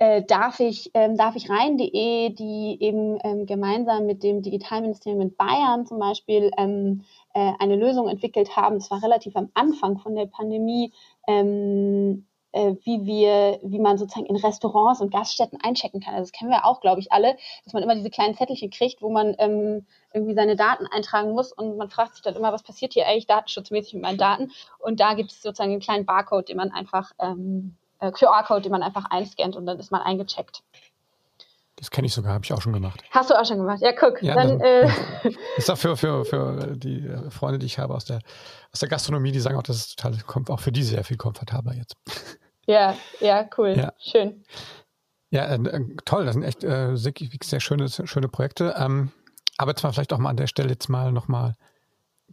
äh, 0.00 0.22
darf 0.22 0.60
ich, 0.60 0.90
ähm, 0.94 1.16
darf 1.16 1.36
ich 1.36 1.48
rein.de, 1.48 2.30
die 2.30 2.78
eben 2.80 3.18
ähm, 3.22 3.46
gemeinsam 3.46 4.06
mit 4.06 4.22
dem 4.22 4.42
Digitalministerium 4.42 5.20
in 5.20 5.36
Bayern 5.36 5.86
zum 5.86 5.98
Beispiel 5.98 6.50
ähm, 6.58 7.04
äh, 7.32 7.52
eine 7.58 7.76
Lösung 7.76 8.08
entwickelt 8.08 8.56
haben. 8.56 8.76
Das 8.76 8.90
war 8.90 9.02
relativ 9.02 9.36
am 9.36 9.50
Anfang 9.54 9.98
von 9.98 10.14
der 10.14 10.26
Pandemie. 10.26 10.92
Ähm, 11.28 12.26
äh, 12.54 12.76
wie 12.84 13.04
wir, 13.04 13.58
wie 13.64 13.80
man 13.80 13.98
sozusagen 13.98 14.26
in 14.26 14.36
Restaurants 14.36 15.00
und 15.00 15.12
Gaststätten 15.12 15.58
einchecken 15.60 16.00
kann. 16.00 16.14
Also 16.14 16.30
das 16.30 16.32
kennen 16.32 16.52
wir 16.52 16.64
auch, 16.64 16.80
glaube 16.80 17.00
ich, 17.00 17.10
alle, 17.10 17.36
dass 17.64 17.72
man 17.72 17.82
immer 17.82 17.96
diese 17.96 18.10
kleinen 18.10 18.34
Zettelchen 18.34 18.70
kriegt, 18.70 19.02
wo 19.02 19.10
man 19.10 19.34
ähm, 19.38 19.84
irgendwie 20.12 20.34
seine 20.34 20.54
Daten 20.54 20.86
eintragen 20.86 21.32
muss 21.32 21.52
und 21.52 21.76
man 21.76 21.90
fragt 21.90 22.14
sich 22.14 22.22
dann 22.22 22.36
immer, 22.36 22.52
was 22.52 22.62
passiert 22.62 22.92
hier 22.92 23.08
eigentlich 23.08 23.26
datenschutzmäßig 23.26 23.94
mit 23.94 24.02
meinen 24.02 24.18
Daten? 24.18 24.52
Und 24.78 25.00
da 25.00 25.14
gibt 25.14 25.32
es 25.32 25.42
sozusagen 25.42 25.72
einen 25.72 25.80
kleinen 25.80 26.06
Barcode, 26.06 26.48
den 26.48 26.56
man 26.56 26.70
einfach 26.70 27.10
ähm, 27.18 27.76
äh, 28.08 28.12
QR-Code, 28.12 28.62
den 28.62 28.72
man 28.72 28.82
einfach 28.82 29.04
einscannt 29.10 29.56
und 29.56 29.66
dann 29.66 29.78
ist 29.78 29.90
man 29.90 30.02
eingecheckt. 30.02 30.62
Das 31.76 31.90
kenne 31.90 32.06
ich 32.06 32.14
sogar, 32.14 32.32
habe 32.32 32.44
ich 32.44 32.52
auch 32.52 32.62
schon 32.62 32.72
gemacht. 32.72 33.02
Hast 33.10 33.30
du 33.30 33.34
auch 33.34 33.44
schon 33.44 33.58
gemacht? 33.58 33.80
Ja, 33.82 33.92
guck. 33.92 34.22
Ja, 34.22 34.34
dann, 34.34 34.58
dann, 34.58 34.60
äh, 34.60 34.88
ist 35.56 35.70
auch 35.70 35.76
für, 35.76 35.96
für, 35.96 36.24
für 36.24 36.76
die 36.76 37.08
Freunde, 37.30 37.58
die 37.58 37.66
ich 37.66 37.78
habe 37.78 37.94
aus 37.94 38.04
der, 38.04 38.20
aus 38.72 38.78
der 38.78 38.88
Gastronomie, 38.88 39.32
die 39.32 39.40
sagen 39.40 39.56
auch, 39.56 39.62
das 39.62 39.76
ist 39.76 39.98
total, 39.98 40.18
kommt 40.22 40.50
auch 40.50 40.60
für 40.60 40.72
die 40.72 40.84
sehr 40.84 41.02
viel 41.04 41.16
komfortabler 41.16 41.74
jetzt. 41.74 41.96
Ja, 42.66 42.96
ja, 43.20 43.46
cool. 43.58 43.74
Ja. 43.76 43.92
Schön. 43.98 44.42
Ja, 45.28 45.44
äh, 45.44 45.80
toll. 46.06 46.24
Das 46.24 46.32
sind 46.32 46.44
echt 46.44 46.64
äh, 46.64 46.96
sehr, 46.96 47.12
sehr 47.42 47.60
schöne, 47.60 47.90
schöne 47.90 48.28
Projekte. 48.28 48.74
Ähm, 48.78 49.12
aber 49.58 49.72
jetzt 49.72 49.82
mal 49.82 49.92
vielleicht 49.92 50.14
auch 50.14 50.18
mal 50.18 50.30
an 50.30 50.38
der 50.38 50.46
Stelle 50.46 50.70
jetzt 50.70 50.88
mal 50.88 51.12
nochmal 51.12 51.56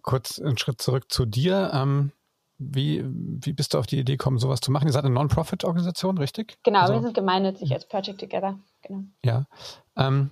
kurz 0.01 0.40
einen 0.40 0.58
Schritt 0.58 0.82
zurück 0.82 1.12
zu 1.12 1.25
dir. 1.25 1.72
Ähm, 1.74 2.13
wie, 2.62 3.03
wie 3.06 3.53
bist 3.53 3.74
du 3.74 3.80
auf 3.80 3.88
die 3.88 4.00
Idee 4.00 4.13
gekommen, 4.13 4.38
sowas 4.38 4.62
zu 4.62 4.72
machen? 4.72 4.88
Ihr 4.88 4.94
seid 4.94 5.03
eine 5.03 5.13
Non-Profit-Organisation, 5.13 6.18
richtig? 6.18 6.58
Genau, 6.63 6.82
also, 6.82 6.94
wir 6.94 7.01
sind 7.01 7.13
gemeinnützig 7.13 7.74
als 7.74 7.88
Project 7.88 8.20
Together. 8.20 8.60
Genau. 8.84 9.03
Ja. 9.25 9.46
Ähm, 9.96 10.32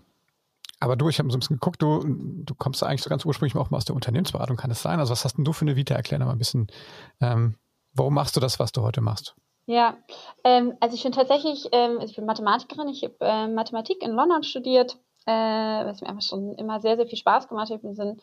aber 0.79 0.95
du, 0.95 1.09
ich 1.09 1.19
habe 1.19 1.29
so 1.29 1.37
ein 1.37 1.39
bisschen 1.39 1.57
geguckt, 1.57 1.81
du, 1.81 2.03
du 2.05 2.55
kommst 2.55 2.83
eigentlich 2.83 3.01
so 3.01 3.09
ganz 3.09 3.25
ursprünglich 3.25 3.55
auch 3.55 3.69
mal 3.69 3.77
aus 3.77 3.85
der 3.85 3.95
Unternehmensberatung, 3.95 4.55
kann 4.55 4.71
es 4.71 4.81
sein? 4.81 4.99
Also 4.99 5.11
was 5.11 5.25
hast 5.25 5.37
denn 5.37 5.45
du 5.45 5.53
für 5.53 5.65
eine 5.65 5.75
Vita? 5.75 5.95
Erklär 5.95 6.19
mal 6.19 6.31
ein 6.31 6.37
bisschen, 6.37 6.67
ähm, 7.19 7.55
warum 7.93 8.13
machst 8.13 8.35
du 8.35 8.39
das, 8.39 8.59
was 8.59 8.71
du 8.71 8.81
heute 8.83 9.01
machst? 9.01 9.35
Ja, 9.65 9.97
ähm, 10.43 10.73
also 10.79 10.95
ich 10.95 11.03
bin 11.03 11.11
tatsächlich, 11.11 11.67
ähm, 11.71 11.97
also 11.99 12.09
ich 12.09 12.15
bin 12.15 12.25
Mathematikerin, 12.25 12.87
ich 12.87 13.03
habe 13.03 13.15
äh, 13.19 13.47
Mathematik 13.47 14.01
in 14.01 14.11
London 14.11 14.43
studiert, 14.43 14.97
äh, 15.25 15.31
was 15.31 16.01
mir 16.01 16.07
einfach 16.07 16.23
schon 16.23 16.53
immer 16.55 16.79
sehr, 16.79 16.95
sehr 16.95 17.07
viel 17.07 17.17
Spaß 17.17 17.49
gemacht 17.49 17.69
hat. 17.69 17.83
Wir 17.83 17.93
sind 17.93 18.21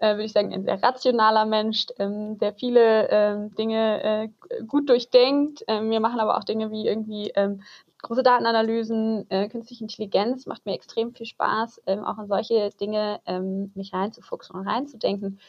äh, 0.00 0.14
würde 0.14 0.24
ich 0.24 0.32
sagen, 0.32 0.52
ein 0.52 0.64
sehr 0.64 0.82
rationaler 0.82 1.44
Mensch, 1.44 1.86
ähm, 1.98 2.38
der 2.38 2.54
viele 2.54 3.08
ähm, 3.10 3.54
Dinge 3.54 4.02
äh, 4.02 4.62
gut 4.66 4.88
durchdenkt. 4.88 5.64
Ähm, 5.66 5.90
wir 5.90 6.00
machen 6.00 6.20
aber 6.20 6.38
auch 6.38 6.44
Dinge 6.44 6.70
wie 6.70 6.86
irgendwie 6.86 7.30
ähm, 7.34 7.62
große 8.02 8.22
Datenanalysen, 8.22 9.28
äh, 9.30 9.48
künstliche 9.48 9.84
Intelligenz 9.84 10.46
macht 10.46 10.66
mir 10.66 10.74
extrem 10.74 11.14
viel 11.14 11.26
Spaß, 11.26 11.82
ähm, 11.86 12.04
auch 12.04 12.18
in 12.18 12.28
solche 12.28 12.70
Dinge 12.80 13.20
ähm, 13.26 13.72
mich 13.74 13.92
reinzufuchsen 13.92 14.54
und 14.54 14.68
reinzudenken. 14.68 15.40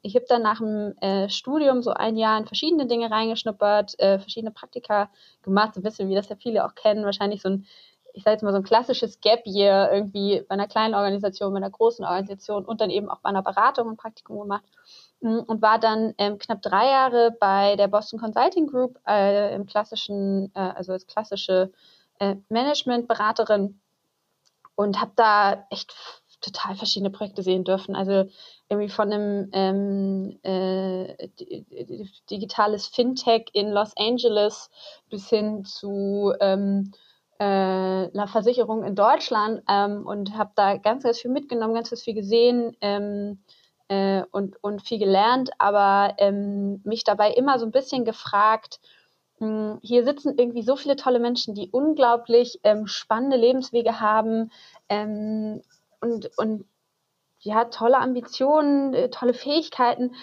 Ich 0.00 0.14
habe 0.14 0.24
dann 0.30 0.40
nach 0.40 0.60
dem 0.60 0.96
äh, 1.02 1.28
Studium 1.28 1.82
so 1.82 1.90
ein 1.90 2.16
Jahr 2.16 2.38
in 2.38 2.46
verschiedene 2.46 2.86
Dinge 2.86 3.10
reingeschnuppert, 3.10 4.00
äh, 4.00 4.18
verschiedene 4.18 4.50
Praktika 4.50 5.10
gemacht, 5.42 5.74
so 5.74 5.80
ein 5.80 5.82
bisschen, 5.82 6.08
wie 6.08 6.14
das 6.14 6.30
ja 6.30 6.36
viele 6.36 6.64
auch 6.64 6.74
kennen, 6.74 7.04
wahrscheinlich 7.04 7.42
so 7.42 7.50
ein 7.50 7.66
ich 8.14 8.22
sage 8.22 8.34
jetzt 8.34 8.42
mal 8.42 8.52
so 8.52 8.58
ein 8.58 8.64
klassisches 8.64 9.20
Gap 9.20 9.46
Year 9.46 9.90
irgendwie 9.92 10.42
bei 10.48 10.54
einer 10.54 10.68
kleinen 10.68 10.94
Organisation, 10.94 11.52
bei 11.52 11.58
einer 11.58 11.70
großen 11.70 12.04
Organisation 12.04 12.64
und 12.64 12.80
dann 12.80 12.90
eben 12.90 13.08
auch 13.08 13.20
bei 13.20 13.28
einer 13.28 13.42
Beratung 13.42 13.90
ein 13.90 13.96
Praktikum 13.96 14.40
gemacht 14.40 14.64
mm, 15.20 15.38
und 15.46 15.62
war 15.62 15.78
dann 15.78 16.14
ähm, 16.18 16.38
knapp 16.38 16.62
drei 16.62 16.86
Jahre 16.86 17.36
bei 17.40 17.76
der 17.76 17.88
Boston 17.88 18.20
Consulting 18.20 18.66
Group 18.66 18.98
äh, 19.06 19.54
im 19.54 19.66
klassischen, 19.66 20.52
äh, 20.54 20.60
also 20.60 20.92
als 20.92 21.06
klassische 21.06 21.72
äh, 22.18 22.36
Managementberaterin 22.48 23.80
und 24.74 25.00
habe 25.00 25.12
da 25.16 25.66
echt 25.70 25.94
total 26.40 26.74
verschiedene 26.74 27.10
Projekte 27.10 27.42
sehen 27.42 27.64
dürfen. 27.64 27.94
Also 27.94 28.28
irgendwie 28.68 28.88
von 28.88 29.12
einem 29.12 29.48
ähm, 29.52 30.38
äh, 30.42 31.28
digitales 32.30 32.88
Fintech 32.88 33.46
in 33.52 33.70
Los 33.70 33.92
Angeles 33.96 34.70
bis 35.08 35.28
hin 35.28 35.64
zu 35.64 36.32
ähm, 36.40 36.92
äh, 36.92 37.11
einer 37.38 38.28
Versicherung 38.28 38.84
in 38.84 38.94
Deutschland 38.94 39.62
ähm, 39.68 40.06
und 40.06 40.36
habe 40.36 40.52
da 40.54 40.76
ganz, 40.76 41.02
ganz 41.04 41.20
viel 41.20 41.30
mitgenommen, 41.30 41.74
ganz, 41.74 41.90
ganz 41.90 42.02
viel 42.02 42.14
gesehen 42.14 42.76
ähm, 42.80 43.38
äh, 43.88 44.22
und, 44.30 44.62
und 44.62 44.82
viel 44.82 44.98
gelernt, 44.98 45.50
aber 45.58 46.14
ähm, 46.18 46.80
mich 46.84 47.04
dabei 47.04 47.32
immer 47.32 47.58
so 47.58 47.66
ein 47.66 47.72
bisschen 47.72 48.04
gefragt, 48.04 48.80
mh, 49.38 49.46
hm, 49.46 49.78
hier 49.82 50.04
sitzen 50.04 50.38
irgendwie 50.38 50.62
so 50.62 50.76
viele 50.76 50.96
tolle 50.96 51.18
Menschen, 51.18 51.54
die 51.54 51.68
unglaublich 51.70 52.60
ähm, 52.64 52.86
spannende 52.86 53.36
Lebenswege 53.36 54.00
haben 54.00 54.50
ähm, 54.88 55.62
und, 56.00 56.30
und 56.38 56.64
ja, 57.40 57.64
tolle 57.64 57.98
Ambitionen, 57.98 58.94
äh, 58.94 59.10
tolle 59.10 59.34
Fähigkeiten. 59.34 60.14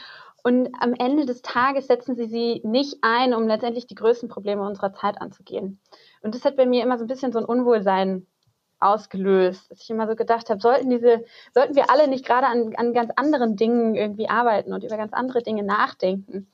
Und 0.41 0.69
am 0.79 0.93
Ende 0.93 1.25
des 1.25 1.41
Tages 1.41 1.87
setzen 1.87 2.15
sie 2.15 2.27
sie 2.27 2.61
nicht 2.63 2.99
ein, 3.01 3.33
um 3.33 3.45
letztendlich 3.47 3.87
die 3.87 3.95
größten 3.95 4.29
Probleme 4.29 4.65
unserer 4.65 4.93
Zeit 4.93 5.21
anzugehen. 5.21 5.79
Und 6.21 6.35
das 6.35 6.45
hat 6.45 6.55
bei 6.57 6.65
mir 6.65 6.83
immer 6.83 6.97
so 6.97 7.05
ein 7.05 7.07
bisschen 7.07 7.31
so 7.31 7.39
ein 7.39 7.45
Unwohlsein 7.45 8.27
ausgelöst, 8.79 9.69
dass 9.69 9.81
ich 9.81 9.89
immer 9.89 10.07
so 10.07 10.15
gedacht 10.15 10.49
habe, 10.49 10.61
sollten 10.61 10.89
diese, 10.89 11.25
sollten 11.53 11.75
wir 11.75 11.89
alle 11.89 12.07
nicht 12.07 12.25
gerade 12.25 12.47
an, 12.47 12.73
an 12.75 12.93
ganz 12.93 13.11
anderen 13.15 13.55
Dingen 13.55 13.95
irgendwie 13.95 14.29
arbeiten 14.29 14.73
und 14.73 14.83
über 14.83 14.97
ganz 14.97 15.13
andere 15.13 15.41
Dinge 15.43 15.63
nachdenken. 15.63 16.47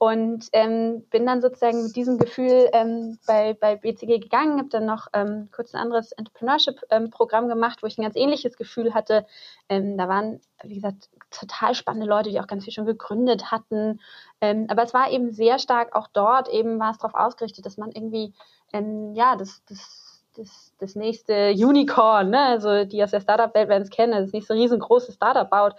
Und 0.00 0.46
ähm, 0.52 1.06
bin 1.10 1.26
dann 1.26 1.42
sozusagen 1.42 1.82
mit 1.82 1.96
diesem 1.96 2.18
Gefühl 2.18 2.68
ähm, 2.72 3.18
bei, 3.26 3.54
bei 3.54 3.74
BCG 3.74 4.20
gegangen, 4.20 4.58
habe 4.58 4.68
dann 4.68 4.86
noch 4.86 5.08
ähm, 5.12 5.48
kurz 5.50 5.74
ein 5.74 5.80
anderes 5.80 6.12
Entrepreneurship-Programm 6.12 7.48
gemacht, 7.48 7.82
wo 7.82 7.88
ich 7.88 7.98
ein 7.98 8.04
ganz 8.04 8.14
ähnliches 8.14 8.56
Gefühl 8.56 8.94
hatte. 8.94 9.26
Ähm, 9.68 9.98
da 9.98 10.06
waren, 10.08 10.40
wie 10.62 10.76
gesagt, 10.76 11.10
total 11.32 11.74
spannende 11.74 12.06
Leute, 12.06 12.30
die 12.30 12.38
auch 12.38 12.46
ganz 12.46 12.62
viel 12.62 12.72
schon 12.72 12.86
gegründet 12.86 13.50
hatten. 13.50 14.00
Ähm, 14.40 14.66
aber 14.68 14.84
es 14.84 14.94
war 14.94 15.10
eben 15.10 15.32
sehr 15.32 15.58
stark 15.58 15.96
auch 15.96 16.06
dort, 16.12 16.48
eben 16.48 16.78
war 16.78 16.92
es 16.92 16.98
darauf 16.98 17.14
ausgerichtet, 17.14 17.66
dass 17.66 17.76
man 17.76 17.90
irgendwie 17.90 18.34
ähm, 18.72 19.14
ja, 19.14 19.36
das, 19.36 19.62
das, 19.68 20.24
das, 20.36 20.72
das 20.78 20.94
nächste 20.94 21.52
Unicorn, 21.52 22.30
ne? 22.30 22.40
also 22.40 22.84
die 22.84 23.02
aus 23.02 23.10
der 23.10 23.20
Startup-Welt 23.20 23.68
werden 23.68 23.82
es 23.82 23.90
kennen, 23.90 24.12
also 24.12 24.26
das 24.26 24.32
nächste 24.32 24.54
riesengroße 24.54 25.12
Startup 25.12 25.48
baut. 25.48 25.74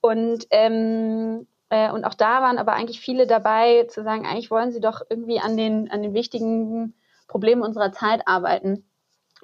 Und, 0.00 0.46
ähm, 0.50 1.46
äh, 1.70 1.90
und 1.90 2.04
auch 2.04 2.14
da 2.14 2.42
waren 2.42 2.58
aber 2.58 2.74
eigentlich 2.74 3.00
viele 3.00 3.26
dabei, 3.26 3.84
zu 3.84 4.02
sagen, 4.02 4.26
eigentlich 4.26 4.50
wollen 4.50 4.72
sie 4.72 4.80
doch 4.80 5.00
irgendwie 5.08 5.40
an 5.40 5.56
den, 5.56 5.90
an 5.90 6.02
den 6.02 6.14
wichtigen 6.14 6.94
Problemen 7.28 7.62
unserer 7.62 7.92
Zeit 7.92 8.26
arbeiten 8.26 8.84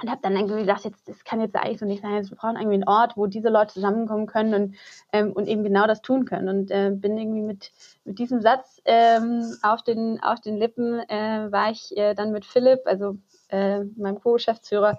und 0.03 0.11
habe 0.11 0.21
dann 0.23 0.37
irgendwie 0.37 0.61
gedacht, 0.61 0.85
jetzt, 0.85 1.09
das 1.09 1.25
kann 1.25 1.41
jetzt 1.41 1.55
eigentlich 1.57 1.79
so 1.79 1.87
nicht 1.87 2.03
sein. 2.03 2.29
Wir 2.29 2.37
brauchen 2.37 2.57
irgendwie 2.57 2.75
einen 2.75 2.89
Ort, 2.89 3.17
wo 3.17 3.27
diese 3.27 3.49
Leute 3.49 3.75
zusammenkommen 3.75 4.27
können 4.27 4.55
und, 4.55 4.77
ähm, 5.13 5.33
und 5.33 5.47
eben 5.49 5.63
genau 5.63 5.87
das 5.87 6.03
tun 6.03 6.25
können. 6.25 6.49
Und 6.49 6.71
äh, 6.71 6.91
bin 6.91 7.19
irgendwie 7.19 7.43
mit, 7.43 7.71
mit 8.05 8.19
diesem 8.19 8.41
Satz 8.41 8.81
ähm, 8.85 9.57
auf, 9.63 9.83
den, 9.83 10.23
auf 10.23 10.41
den 10.41 10.57
Lippen, 10.57 11.01
äh, 11.09 11.51
war 11.51 11.71
ich 11.71 11.97
äh, 11.97 12.15
dann 12.15 12.33
mit 12.33 12.45
Philipp, 12.45 12.81
also 12.87 13.17
äh, 13.49 13.81
meinem 13.97 14.21
Co-Geschäftsführer 14.21 14.99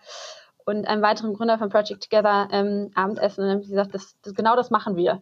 und 0.65 0.87
einem 0.87 1.01
weiteren 1.01 1.33
Gründer 1.33 1.57
von 1.57 1.69
Project 1.69 2.03
Together 2.03 2.47
ähm, 2.51 2.91
Abendessen. 2.95 3.41
Und 3.41 3.47
dann 3.47 3.55
habe 3.55 3.63
ich 3.63 3.69
gesagt, 3.69 3.95
das, 3.95 4.15
das, 4.21 4.33
genau 4.33 4.55
das 4.55 4.69
machen 4.69 4.95
wir. 4.95 5.13
Und 5.13 5.21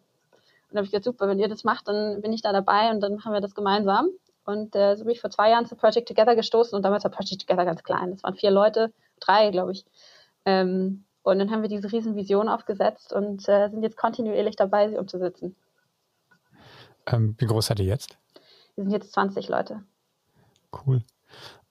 dann 0.72 0.78
habe 0.78 0.86
ich 0.86 0.92
gesagt, 0.92 1.06
super, 1.06 1.28
wenn 1.28 1.40
ihr 1.40 1.48
das 1.48 1.64
macht, 1.64 1.88
dann 1.88 2.22
bin 2.22 2.34
ich 2.34 2.42
da 2.42 2.52
dabei 2.52 2.92
und 2.92 3.02
dann 3.02 3.16
machen 3.16 3.34
wir 3.34 3.42
das 3.42 3.56
gemeinsam. 3.56 4.10
Und 4.46 4.76
äh, 4.76 4.96
so 4.96 5.04
bin 5.04 5.14
ich 5.14 5.22
vor 5.22 5.30
zwei 5.30 5.52
Jahren 5.52 5.66
zu 5.66 5.76
Project 5.76 6.08
Together 6.08 6.36
gestoßen 6.36 6.76
und 6.76 6.84
damals 6.84 7.04
war 7.04 7.12
Project 7.12 7.42
Together 7.42 7.66
ganz 7.66 7.84
klein. 7.84 8.12
Das 8.12 8.24
waren 8.24 8.36
vier 8.36 8.52
Leute, 8.52 8.92
drei, 9.20 9.52
glaube 9.52 9.72
ich. 9.72 9.86
Ähm, 10.46 11.06
und 11.24 11.40
dann 11.40 11.52
haben 11.52 11.62
wir 11.62 11.70
diese 11.70 11.92
riesen 11.92 12.16
Vision 12.16 12.50
aufgesetzt 12.50 13.14
und 13.14 13.48
äh, 13.48 13.70
sind 13.70 13.84
jetzt 13.84 13.98
kontinuierlich 13.98 14.56
dabei, 14.56 14.90
sie 14.90 14.98
umzusetzen. 14.98 15.56
Ähm, 17.06 17.36
wie 17.38 17.46
groß 17.46 17.68
seid 17.68 17.80
ihr 17.80 17.86
jetzt? 17.86 18.18
Wir 18.76 18.86
sind 18.86 18.94
jetzt 18.94 19.14
20 19.14 19.50
Leute. 19.50 19.84
Cool. 20.86 21.04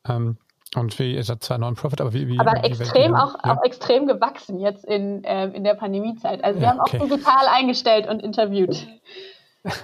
Ähm, 0.07 0.39
und 0.77 0.99
wie, 0.99 1.15
ihr 1.15 1.25
seid 1.25 1.43
zwar 1.43 1.59
Non-Profit, 1.59 2.01
aber 2.01 2.13
wie, 2.13 2.29
wie 2.29 2.39
Aber 2.39 2.53
wie 2.53 2.67
extrem 2.67 3.15
auch, 3.15 3.37
ja. 3.45 3.57
auch 3.57 3.63
extrem 3.65 4.07
gewachsen 4.07 4.59
jetzt 4.61 4.85
in, 4.85 5.23
ähm, 5.25 5.55
in 5.55 5.65
der 5.65 5.75
Pandemiezeit. 5.75 6.45
Also 6.45 6.61
wir 6.61 6.69
haben 6.69 6.81
okay. 6.81 6.99
auch 6.99 7.05
digital 7.05 7.47
eingestellt 7.49 8.07
und 8.09 8.23
interviewt. 8.23 8.87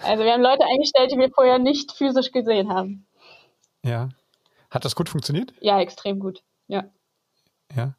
Also 0.03 0.23
wir 0.25 0.33
haben 0.33 0.41
Leute 0.41 0.65
eingestellt, 0.65 1.11
die 1.13 1.19
wir 1.19 1.31
vorher 1.31 1.59
nicht 1.59 1.93
physisch 1.93 2.31
gesehen 2.31 2.73
haben. 2.73 3.07
Ja. 3.83 4.09
Hat 4.71 4.85
das 4.85 4.95
gut 4.95 5.09
funktioniert? 5.09 5.53
Ja, 5.61 5.81
extrem 5.81 6.21
gut. 6.21 6.43
Ja. 6.69 6.85
Ja. 7.75 7.95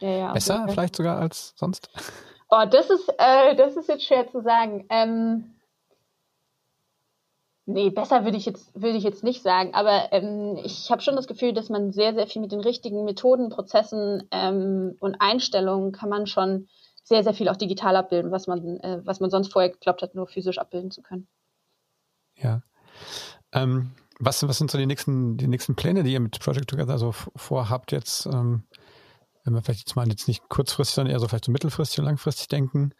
ja, 0.00 0.08
ja 0.08 0.32
Besser 0.32 0.66
vielleicht 0.68 0.96
sogar 0.96 1.18
als 1.18 1.54
sonst? 1.56 1.90
Oh, 2.50 2.64
das 2.70 2.90
ist, 2.90 3.08
äh, 3.18 3.56
das 3.56 3.76
ist 3.76 3.88
jetzt 3.88 4.04
schwer 4.04 4.28
zu 4.30 4.42
sagen. 4.42 4.84
Ähm, 4.90 5.54
nee, 7.64 7.90
besser 7.90 8.24
würde 8.24 8.36
ich 8.36 8.46
jetzt, 8.46 8.78
würde 8.80 8.98
ich 8.98 9.04
jetzt 9.04 9.24
nicht 9.24 9.42
sagen. 9.42 9.74
Aber 9.74 10.12
ähm, 10.12 10.58
ich 10.62 10.90
habe 10.90 11.00
schon 11.00 11.16
das 11.16 11.26
Gefühl, 11.26 11.54
dass 11.54 11.70
man 11.70 11.92
sehr, 11.92 12.14
sehr 12.14 12.26
viel 12.26 12.42
mit 12.42 12.52
den 12.52 12.60
richtigen 12.60 13.04
Methoden, 13.04 13.48
Prozessen 13.48 14.28
ähm, 14.30 14.96
und 15.00 15.16
Einstellungen 15.20 15.92
kann 15.92 16.10
man 16.10 16.26
schon 16.26 16.68
sehr, 17.04 17.24
sehr 17.24 17.34
viel 17.34 17.48
auch 17.48 17.56
digital 17.56 17.96
abbilden, 17.96 18.30
was 18.30 18.46
man, 18.46 18.78
äh, 18.80 19.00
was 19.04 19.20
man 19.20 19.30
sonst 19.30 19.52
vorher 19.52 19.70
geglaubt 19.70 20.02
hat, 20.02 20.14
nur 20.14 20.26
physisch 20.26 20.58
abbilden 20.58 20.90
zu 20.90 21.02
können. 21.02 21.26
Ja. 22.36 22.62
Ähm, 23.52 23.92
was, 24.18 24.46
was 24.46 24.58
sind 24.58 24.70
so 24.70 24.78
die 24.78 24.86
nächsten, 24.86 25.36
die 25.36 25.48
nächsten 25.48 25.74
Pläne, 25.74 26.02
die 26.02 26.12
ihr 26.12 26.20
mit 26.20 26.38
Project 26.38 26.70
Together 26.70 26.98
so 26.98 27.12
vorhabt 27.12 27.92
jetzt? 27.92 28.26
Ähm, 28.26 28.64
wenn 29.44 29.54
wir 29.54 29.62
vielleicht 29.62 29.80
jetzt 29.80 29.96
mal 29.96 30.08
jetzt 30.08 30.28
nicht 30.28 30.48
kurzfristig, 30.48 30.94
sondern 30.94 31.12
eher 31.12 31.20
so 31.20 31.28
vielleicht 31.28 31.46
so 31.46 31.52
mittelfristig 31.52 31.98
und 31.98 32.04
langfristig 32.04 32.48
denken. 32.48 32.94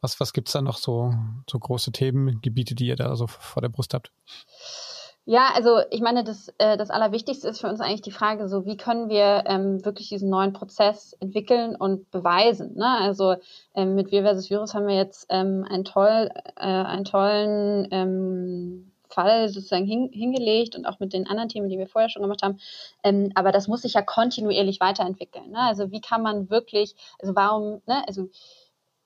Was, 0.00 0.20
was 0.20 0.32
gibt 0.32 0.48
es 0.48 0.52
da 0.52 0.62
noch 0.62 0.78
so, 0.78 1.12
so 1.50 1.58
große 1.58 1.90
Themengebiete, 1.90 2.74
die 2.74 2.86
ihr 2.86 2.96
da 2.96 3.16
so 3.16 3.26
vor 3.26 3.62
der 3.62 3.68
Brust 3.68 3.94
habt? 3.94 4.12
Ja, 5.30 5.50
also 5.54 5.80
ich 5.90 6.00
meine, 6.00 6.24
das, 6.24 6.48
äh, 6.56 6.78
das 6.78 6.88
Allerwichtigste 6.88 7.48
ist 7.48 7.60
für 7.60 7.68
uns 7.68 7.82
eigentlich 7.82 8.00
die 8.00 8.12
Frage, 8.12 8.48
so 8.48 8.64
wie 8.64 8.78
können 8.78 9.10
wir 9.10 9.44
ähm, 9.44 9.84
wirklich 9.84 10.08
diesen 10.08 10.30
neuen 10.30 10.54
Prozess 10.54 11.12
entwickeln 11.20 11.76
und 11.76 12.10
beweisen. 12.10 12.76
Ne? 12.76 12.86
Also 12.86 13.36
ähm, 13.74 13.94
mit 13.94 14.10
Wir 14.10 14.22
versus 14.22 14.48
Virus 14.48 14.72
haben 14.72 14.86
wir 14.86 14.96
jetzt 14.96 15.26
ähm, 15.28 15.66
einen, 15.68 15.84
toll, 15.84 16.30
äh, 16.56 16.64
einen 16.64 17.04
tollen 17.04 17.88
ähm, 17.90 18.90
Fall 19.18 19.48
sozusagen 19.48 19.84
hin, 19.84 20.10
hingelegt 20.12 20.76
und 20.76 20.86
auch 20.86 21.00
mit 21.00 21.12
den 21.12 21.26
anderen 21.26 21.48
Themen, 21.48 21.68
die 21.68 21.78
wir 21.78 21.88
vorher 21.88 22.08
schon 22.08 22.22
gemacht 22.22 22.42
haben. 22.42 22.58
Ähm, 23.02 23.32
aber 23.34 23.50
das 23.50 23.66
muss 23.66 23.82
sich 23.82 23.94
ja 23.94 24.02
kontinuierlich 24.02 24.78
weiterentwickeln. 24.78 25.50
Ne? 25.50 25.58
Also 25.58 25.90
wie 25.90 26.00
kann 26.00 26.22
man 26.22 26.50
wirklich, 26.50 26.94
also 27.20 27.34
warum, 27.34 27.82
ne, 27.86 28.04
also 28.06 28.28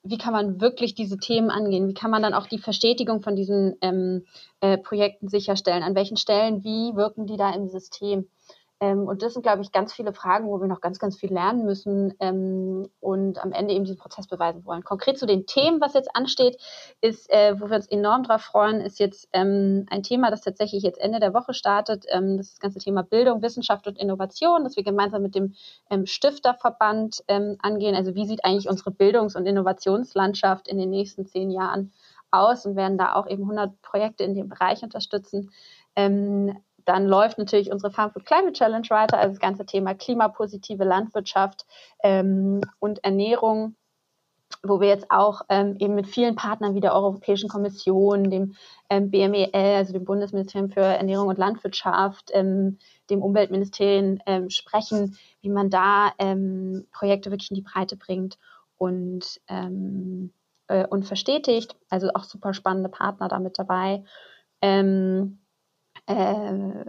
wie 0.02 0.18
kann 0.18 0.32
man 0.32 0.60
wirklich 0.60 0.94
diese 0.94 1.16
Themen 1.16 1.50
angehen? 1.50 1.88
Wie 1.88 1.94
kann 1.94 2.10
man 2.10 2.22
dann 2.22 2.34
auch 2.34 2.46
die 2.46 2.58
Verstetigung 2.58 3.22
von 3.22 3.36
diesen 3.36 3.76
ähm, 3.80 4.26
äh, 4.60 4.76
Projekten 4.76 5.28
sicherstellen? 5.28 5.82
An 5.82 5.94
welchen 5.94 6.16
Stellen, 6.16 6.62
wie 6.64 6.94
wirken 6.94 7.26
die 7.26 7.36
da 7.36 7.54
im 7.54 7.68
System? 7.68 8.28
Ähm, 8.82 9.06
und 9.06 9.22
das 9.22 9.34
sind, 9.34 9.44
glaube 9.44 9.62
ich, 9.62 9.70
ganz 9.70 9.92
viele 9.92 10.12
Fragen, 10.12 10.48
wo 10.48 10.60
wir 10.60 10.66
noch 10.66 10.80
ganz, 10.80 10.98
ganz 10.98 11.16
viel 11.16 11.32
lernen 11.32 11.64
müssen 11.64 12.14
ähm, 12.18 12.88
und 12.98 13.38
am 13.40 13.52
Ende 13.52 13.74
eben 13.74 13.84
diesen 13.84 13.96
Prozess 13.96 14.26
beweisen 14.26 14.66
wollen. 14.66 14.82
Konkret 14.82 15.18
zu 15.18 15.24
den 15.24 15.46
Themen, 15.46 15.80
was 15.80 15.94
jetzt 15.94 16.16
ansteht, 16.16 16.60
ist, 17.00 17.30
äh, 17.30 17.54
wo 17.60 17.70
wir 17.70 17.76
uns 17.76 17.86
enorm 17.86 18.24
drauf 18.24 18.42
freuen, 18.42 18.80
ist 18.80 18.98
jetzt 18.98 19.28
ähm, 19.32 19.86
ein 19.88 20.02
Thema, 20.02 20.32
das 20.32 20.40
tatsächlich 20.40 20.82
jetzt 20.82 21.00
Ende 21.00 21.20
der 21.20 21.32
Woche 21.32 21.54
startet. 21.54 22.06
Ähm, 22.08 22.38
das 22.38 22.58
ganze 22.58 22.80
Thema 22.80 23.04
Bildung, 23.04 23.40
Wissenschaft 23.40 23.86
und 23.86 24.00
Innovation, 24.00 24.64
das 24.64 24.74
wir 24.74 24.82
gemeinsam 24.82 25.22
mit 25.22 25.36
dem 25.36 25.54
ähm, 25.88 26.04
Stifterverband 26.04 27.22
ähm, 27.28 27.58
angehen. 27.62 27.94
Also 27.94 28.16
wie 28.16 28.26
sieht 28.26 28.44
eigentlich 28.44 28.68
unsere 28.68 28.90
Bildungs- 28.90 29.36
und 29.36 29.46
Innovationslandschaft 29.46 30.66
in 30.66 30.78
den 30.78 30.90
nächsten 30.90 31.24
zehn 31.24 31.52
Jahren 31.52 31.92
aus 32.32 32.66
und 32.66 32.74
werden 32.74 32.98
da 32.98 33.14
auch 33.14 33.28
eben 33.28 33.42
100 33.42 33.80
Projekte 33.80 34.24
in 34.24 34.34
dem 34.34 34.48
Bereich 34.48 34.82
unterstützen. 34.82 35.52
Ähm, 35.94 36.56
dann 36.84 37.06
läuft 37.06 37.38
natürlich 37.38 37.70
unsere 37.70 37.92
Farm 37.92 38.10
Food 38.10 38.26
Climate 38.26 38.52
Challenge 38.52 38.88
weiter, 38.90 39.18
also 39.18 39.30
das 39.30 39.40
ganze 39.40 39.66
Thema 39.66 39.94
klimapositive 39.94 40.84
Landwirtschaft 40.84 41.66
ähm, 42.02 42.60
und 42.78 43.04
Ernährung, 43.04 43.76
wo 44.62 44.80
wir 44.80 44.88
jetzt 44.88 45.10
auch 45.10 45.42
ähm, 45.48 45.76
eben 45.78 45.94
mit 45.94 46.06
vielen 46.06 46.36
Partnern 46.36 46.74
wie 46.74 46.80
der 46.80 46.94
Europäischen 46.94 47.48
Kommission, 47.48 48.30
dem 48.30 48.54
ähm, 48.90 49.10
BMEL, 49.10 49.50
also 49.52 49.92
dem 49.92 50.04
Bundesministerium 50.04 50.70
für 50.70 50.80
Ernährung 50.80 51.28
und 51.28 51.38
Landwirtschaft, 51.38 52.30
ähm, 52.32 52.78
dem 53.10 53.22
Umweltministerien 53.22 54.22
ähm, 54.26 54.50
sprechen, 54.50 55.16
wie 55.40 55.50
man 55.50 55.70
da 55.70 56.12
ähm, 56.18 56.86
Projekte 56.92 57.30
wirklich 57.30 57.50
in 57.50 57.56
die 57.56 57.62
Breite 57.62 57.96
bringt 57.96 58.38
und, 58.76 59.40
äh, 59.46 60.86
und 60.88 61.04
verstetigt. 61.04 61.76
Also 61.88 62.10
auch 62.14 62.24
super 62.24 62.54
spannende 62.54 62.88
Partner 62.88 63.28
damit 63.28 63.58
dabei. 63.58 64.04
Ähm, 64.60 65.41
äh, 66.12 66.84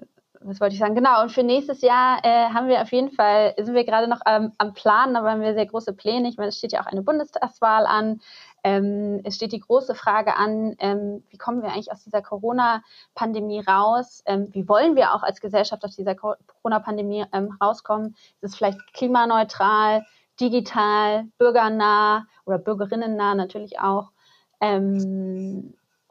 was 0.45 0.59
wollte 0.59 0.73
ich 0.73 0.79
sagen? 0.79 0.95
Genau, 0.95 1.21
und 1.21 1.31
für 1.31 1.43
nächstes 1.43 1.81
Jahr 1.81 2.19
äh, 2.23 2.49
haben 2.49 2.67
wir 2.67 2.81
auf 2.81 2.91
jeden 2.91 3.11
Fall, 3.11 3.53
sind 3.57 3.73
wir 3.73 3.85
gerade 3.85 4.07
noch 4.07 4.21
ähm, 4.25 4.51
am 4.57 4.73
Planen, 4.73 5.15
aber 5.15 5.31
haben 5.31 5.41
wir 5.41 5.53
sehr 5.53 5.65
große 5.65 5.93
Pläne. 5.93 6.27
Ich 6.29 6.38
meine, 6.38 6.49
es 6.49 6.57
steht 6.57 6.73
ja 6.73 6.81
auch 6.81 6.88
eine 6.88 7.01
Bundestagswahl 7.01 7.86
an. 7.86 8.21
Ähm, 8.63 9.21
es 9.23 9.36
steht 9.36 9.51
die 9.51 9.59
große 9.59 9.95
Frage 9.95 10.36
an, 10.36 10.75
ähm, 10.79 11.23
wie 11.29 11.38
kommen 11.38 11.62
wir 11.62 11.69
eigentlich 11.69 11.91
aus 11.91 12.03
dieser 12.03 12.21
Corona-Pandemie 12.21 13.62
raus? 13.62 14.23
Ähm, 14.25 14.49
wie 14.51 14.67
wollen 14.67 14.95
wir 14.95 15.13
auch 15.13 15.23
als 15.23 15.41
Gesellschaft 15.41 15.83
aus 15.83 15.95
dieser 15.95 16.15
Corona-Pandemie 16.15 17.25
ähm, 17.33 17.57
rauskommen? 17.62 18.15
Ist 18.41 18.51
es 18.51 18.55
vielleicht 18.55 18.79
klimaneutral, 18.93 20.05
digital, 20.39 21.25
bürgernah 21.38 22.25
oder 22.45 22.57
bürgerinnennah 22.57 23.36
natürlich 23.36 23.79
auch? 23.79 24.12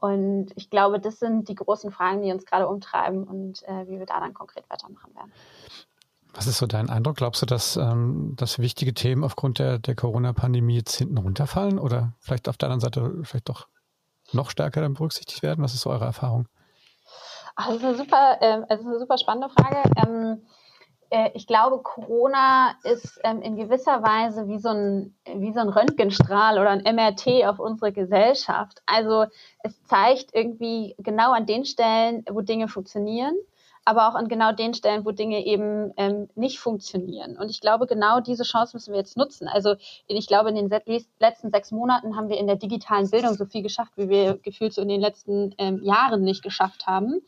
Und 0.03 0.49
ich 0.57 0.69
glaube, 0.69 0.99
das 0.99 1.21
sind 1.21 1.49
die 1.49 1.55
großen 1.55 1.93
Fragen, 1.93 2.23
die 2.23 2.33
uns 2.33 2.45
gerade 2.45 2.67
umtreiben 2.67 3.23
und 3.23 3.63
äh, 3.69 3.87
wie 3.87 4.01
wir 4.01 4.07
da 4.07 4.19
dann 4.19 4.35
konkret 4.35 4.69
weitermachen 4.69 5.15
werden. 5.15 5.31
Was 6.35 6.49
ist 6.49 6.59
so 6.59 6.67
dein 6.67 6.91
Eindruck? 6.91 7.19
Glaubst 7.19 7.41
du, 7.41 7.47
dass, 7.47 7.77
ähm, 7.77 8.35
dass 8.37 8.59
wichtige 8.59 8.95
Themen 8.95 9.23
aufgrund 9.23 9.61
der, 9.61 9.79
der 9.79 9.95
Corona-Pandemie 9.95 10.75
jetzt 10.75 10.97
hinten 10.97 11.19
runterfallen 11.19 11.79
oder 11.79 12.15
vielleicht 12.19 12.49
auf 12.49 12.57
der 12.57 12.69
anderen 12.69 12.81
Seite 12.81 13.23
vielleicht 13.23 13.49
doch 13.49 13.69
noch 14.33 14.51
stärker 14.51 14.81
dann 14.81 14.95
berücksichtigt 14.95 15.45
werden? 15.45 15.63
Was 15.63 15.73
ist 15.73 15.83
so 15.83 15.91
eure 15.91 16.07
Erfahrung? 16.07 16.49
Ach, 17.55 17.69
das 17.69 17.77
ist 17.77 17.85
eine 17.85 17.97
super, 17.97 18.39
äh, 18.41 18.63
also 18.69 18.89
eine 18.89 18.99
super 18.99 19.19
spannende 19.19 19.51
Frage. 19.51 19.83
Ähm, 20.05 20.33
äh, 20.33 20.62
ich 21.35 21.47
glaube, 21.47 21.83
Corona 21.83 22.75
ist 22.85 23.21
ähm, 23.23 23.43
in 23.43 23.57
gewisser 23.57 24.03
Weise 24.03 24.49
wie 24.49 24.59
so, 24.59 24.71
ein, 24.71 25.15
wie 25.27 25.53
so 25.53 25.61
ein 25.61 25.69
Röntgenstrahl 25.69 26.59
oder 26.59 26.71
ein 26.71 26.83
MRT 26.83 27.47
auf 27.47 27.59
unsere 27.59 27.93
Gesellschaft. 27.93 28.81
Also 28.87 29.27
es 29.63 29.85
zeigt 29.85 30.35
irgendwie 30.35 30.95
genau 30.99 31.33
an 31.33 31.45
den 31.45 31.67
Stellen, 31.67 32.25
wo 32.31 32.41
Dinge 32.41 32.67
funktionieren, 32.67 33.35
aber 33.85 34.09
auch 34.09 34.15
an 34.15 34.29
genau 34.29 34.53
den 34.53 34.75
Stellen, 34.75 35.05
wo 35.05 35.11
Dinge 35.11 35.45
eben 35.45 35.93
ähm, 35.97 36.29
nicht 36.35 36.61
funktionieren. 36.61 37.37
Und 37.37 37.51
ich 37.51 37.61
glaube, 37.61 37.87
genau 37.87 38.21
diese 38.21 38.45
Chance 38.45 38.77
müssen 38.77 38.93
wir 38.93 38.99
jetzt 38.99 39.17
nutzen. 39.17 39.49
Also 39.49 39.75
ich 40.07 40.27
glaube, 40.27 40.51
in 40.51 40.57
den 40.57 40.71
letzten 41.19 41.51
sechs 41.51 41.73
Monaten 41.73 42.17
haben 42.17 42.29
wir 42.29 42.39
in 42.39 42.47
der 42.47 42.57
digitalen 42.57 43.11
Bildung 43.11 43.35
so 43.35 43.45
viel 43.45 43.63
geschafft, 43.63 43.93
wie 43.97 44.09
wir 44.09 44.39
gefühlt 44.39 44.73
so 44.73 44.83
in 44.83 44.89
den 44.89 45.01
letzten 45.01 45.55
ähm, 45.59 45.83
Jahren 45.83 46.23
nicht 46.23 46.43
geschafft 46.43 46.87
haben. 46.87 47.23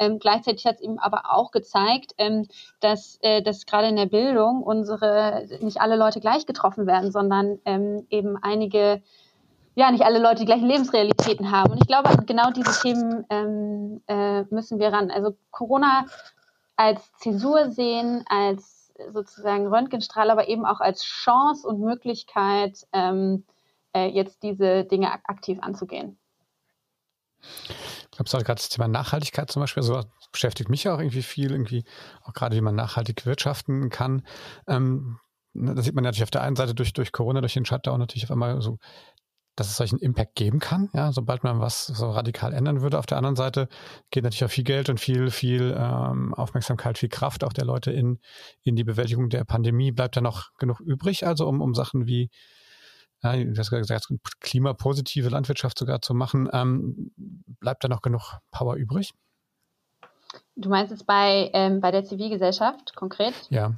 Ähm, 0.00 0.18
gleichzeitig 0.18 0.66
hat 0.66 0.76
es 0.76 0.82
ihm 0.82 0.98
aber 0.98 1.30
auch 1.30 1.52
gezeigt, 1.52 2.14
ähm, 2.18 2.48
dass, 2.80 3.18
äh, 3.22 3.42
dass 3.42 3.66
gerade 3.66 3.88
in 3.88 3.96
der 3.96 4.06
Bildung 4.06 4.62
unsere 4.62 5.46
nicht 5.60 5.80
alle 5.80 5.96
Leute 5.96 6.20
gleich 6.20 6.46
getroffen 6.46 6.86
werden, 6.86 7.12
sondern 7.12 7.60
ähm, 7.64 8.06
eben 8.10 8.36
einige 8.42 9.02
ja, 9.74 9.90
nicht 9.90 10.04
alle 10.04 10.18
Leute 10.18 10.40
die 10.40 10.46
gleichen 10.46 10.66
Lebensrealitäten 10.66 11.50
haben. 11.50 11.72
Und 11.72 11.78
ich 11.80 11.86
glaube, 11.86 12.10
genau 12.26 12.50
diese 12.50 12.80
Themen 12.80 13.24
ähm, 13.30 14.02
äh, 14.06 14.42
müssen 14.54 14.78
wir 14.78 14.92
ran. 14.92 15.10
Also 15.10 15.36
Corona 15.50 16.06
als 16.76 17.12
Zäsur 17.18 17.70
sehen, 17.70 18.24
als 18.28 18.92
sozusagen 19.12 19.66
Röntgenstrahl, 19.66 20.30
aber 20.30 20.48
eben 20.48 20.66
auch 20.66 20.80
als 20.80 21.02
Chance 21.02 21.66
und 21.66 21.80
Möglichkeit, 21.80 22.86
ähm, 22.92 23.44
äh, 23.94 24.08
jetzt 24.08 24.42
diese 24.42 24.84
Dinge 24.84 25.12
aktiv 25.24 25.58
anzugehen. 25.60 26.18
Ich 27.40 28.10
glaube, 28.10 28.44
gerade 28.44 28.58
das 28.60 28.68
Thema 28.68 28.88
Nachhaltigkeit 28.88 29.50
zum 29.50 29.60
Beispiel, 29.60 29.82
so 29.82 30.02
beschäftigt 30.30 30.68
mich 30.68 30.88
auch 30.88 30.98
irgendwie 30.98 31.22
viel, 31.22 31.52
irgendwie 31.52 31.84
auch 32.24 32.34
gerade, 32.34 32.54
wie 32.54 32.60
man 32.60 32.74
nachhaltig 32.74 33.24
wirtschaften 33.24 33.88
kann. 33.88 34.26
Ähm, 34.66 35.18
ne, 35.54 35.74
da 35.74 35.82
sieht 35.82 35.94
man 35.94 36.04
natürlich 36.04 36.24
auf 36.24 36.30
der 36.30 36.42
einen 36.42 36.56
Seite 36.56 36.74
durch, 36.74 36.92
durch 36.92 37.12
Corona, 37.12 37.40
durch 37.40 37.54
den 37.54 37.64
Shutdown 37.64 37.98
natürlich 37.98 38.24
auf 38.24 38.30
einmal 38.30 38.60
so, 38.60 38.78
dass 39.60 39.68
es 39.68 39.76
solchen 39.76 39.98
Impact 39.98 40.36
geben 40.36 40.58
kann, 40.58 40.88
ja, 40.94 41.12
sobald 41.12 41.44
man 41.44 41.60
was 41.60 41.86
so 41.86 42.10
radikal 42.10 42.54
ändern 42.54 42.80
würde. 42.80 42.98
Auf 42.98 43.04
der 43.04 43.18
anderen 43.18 43.36
Seite 43.36 43.68
geht 44.10 44.24
natürlich 44.24 44.44
auch 44.44 44.50
viel 44.50 44.64
Geld 44.64 44.88
und 44.88 44.98
viel, 44.98 45.30
viel 45.30 45.76
ähm, 45.76 46.32
Aufmerksamkeit, 46.32 46.96
viel 46.96 47.10
Kraft 47.10 47.44
auch 47.44 47.52
der 47.52 47.66
Leute 47.66 47.92
in, 47.92 48.20
in 48.62 48.74
die 48.74 48.84
Bewältigung 48.84 49.28
der 49.28 49.44
Pandemie. 49.44 49.92
Bleibt 49.92 50.16
da 50.16 50.22
noch 50.22 50.54
genug 50.58 50.80
übrig, 50.80 51.26
also 51.26 51.46
um, 51.46 51.60
um 51.60 51.74
Sachen 51.74 52.06
wie 52.06 52.30
ja, 53.22 53.36
du 53.36 53.54
hast 53.58 53.68
gesagt, 53.68 54.08
klimapositive 54.40 55.28
Landwirtschaft 55.28 55.78
sogar 55.78 56.00
zu 56.00 56.14
machen. 56.14 56.48
Ähm, 56.54 57.12
bleibt 57.60 57.84
da 57.84 57.88
noch 57.88 58.00
genug 58.00 58.38
Power 58.50 58.76
übrig? 58.76 59.12
Du 60.56 60.70
meinst 60.70 60.90
jetzt 60.90 61.06
bei, 61.06 61.50
ähm, 61.52 61.82
bei 61.82 61.90
der 61.90 62.06
Zivilgesellschaft 62.06 62.96
konkret? 62.96 63.34
Ja. 63.50 63.74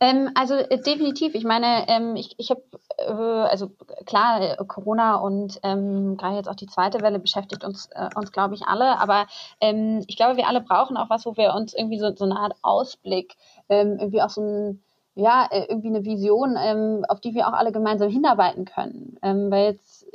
Ähm, 0.00 0.30
also 0.34 0.54
äh, 0.54 0.80
definitiv. 0.80 1.34
Ich 1.34 1.44
meine, 1.44 1.86
ähm, 1.88 2.16
ich, 2.16 2.34
ich 2.38 2.50
habe, 2.50 2.62
äh, 2.96 3.12
also 3.12 3.70
klar, 4.06 4.40
äh, 4.40 4.64
Corona 4.66 5.16
und 5.16 5.60
ähm, 5.62 6.16
gerade 6.16 6.36
jetzt 6.36 6.48
auch 6.48 6.54
die 6.54 6.66
zweite 6.66 7.02
Welle 7.02 7.18
beschäftigt 7.18 7.64
uns, 7.64 7.88
äh, 7.92 8.08
uns 8.14 8.32
glaube 8.32 8.54
ich, 8.54 8.62
alle. 8.66 8.98
Aber 8.98 9.26
ähm, 9.60 10.02
ich 10.06 10.16
glaube, 10.16 10.38
wir 10.38 10.48
alle 10.48 10.62
brauchen 10.62 10.96
auch 10.96 11.10
was, 11.10 11.26
wo 11.26 11.36
wir 11.36 11.54
uns 11.54 11.74
irgendwie 11.74 11.98
so, 11.98 12.14
so 12.16 12.24
eine 12.24 12.36
Art 12.36 12.54
Ausblick, 12.62 13.36
ähm, 13.68 13.98
irgendwie 13.98 14.22
auch 14.22 14.30
so 14.30 14.40
ein 14.40 14.82
ja, 15.16 15.46
äh, 15.50 15.66
irgendwie 15.68 15.88
eine 15.88 16.04
Vision, 16.04 16.56
ähm, 16.58 17.04
auf 17.08 17.20
die 17.20 17.34
wir 17.34 17.48
auch 17.48 17.52
alle 17.52 17.72
gemeinsam 17.72 18.08
hinarbeiten 18.10 18.64
können. 18.64 19.18
Weil 19.20 19.72
jetzt, 19.72 20.06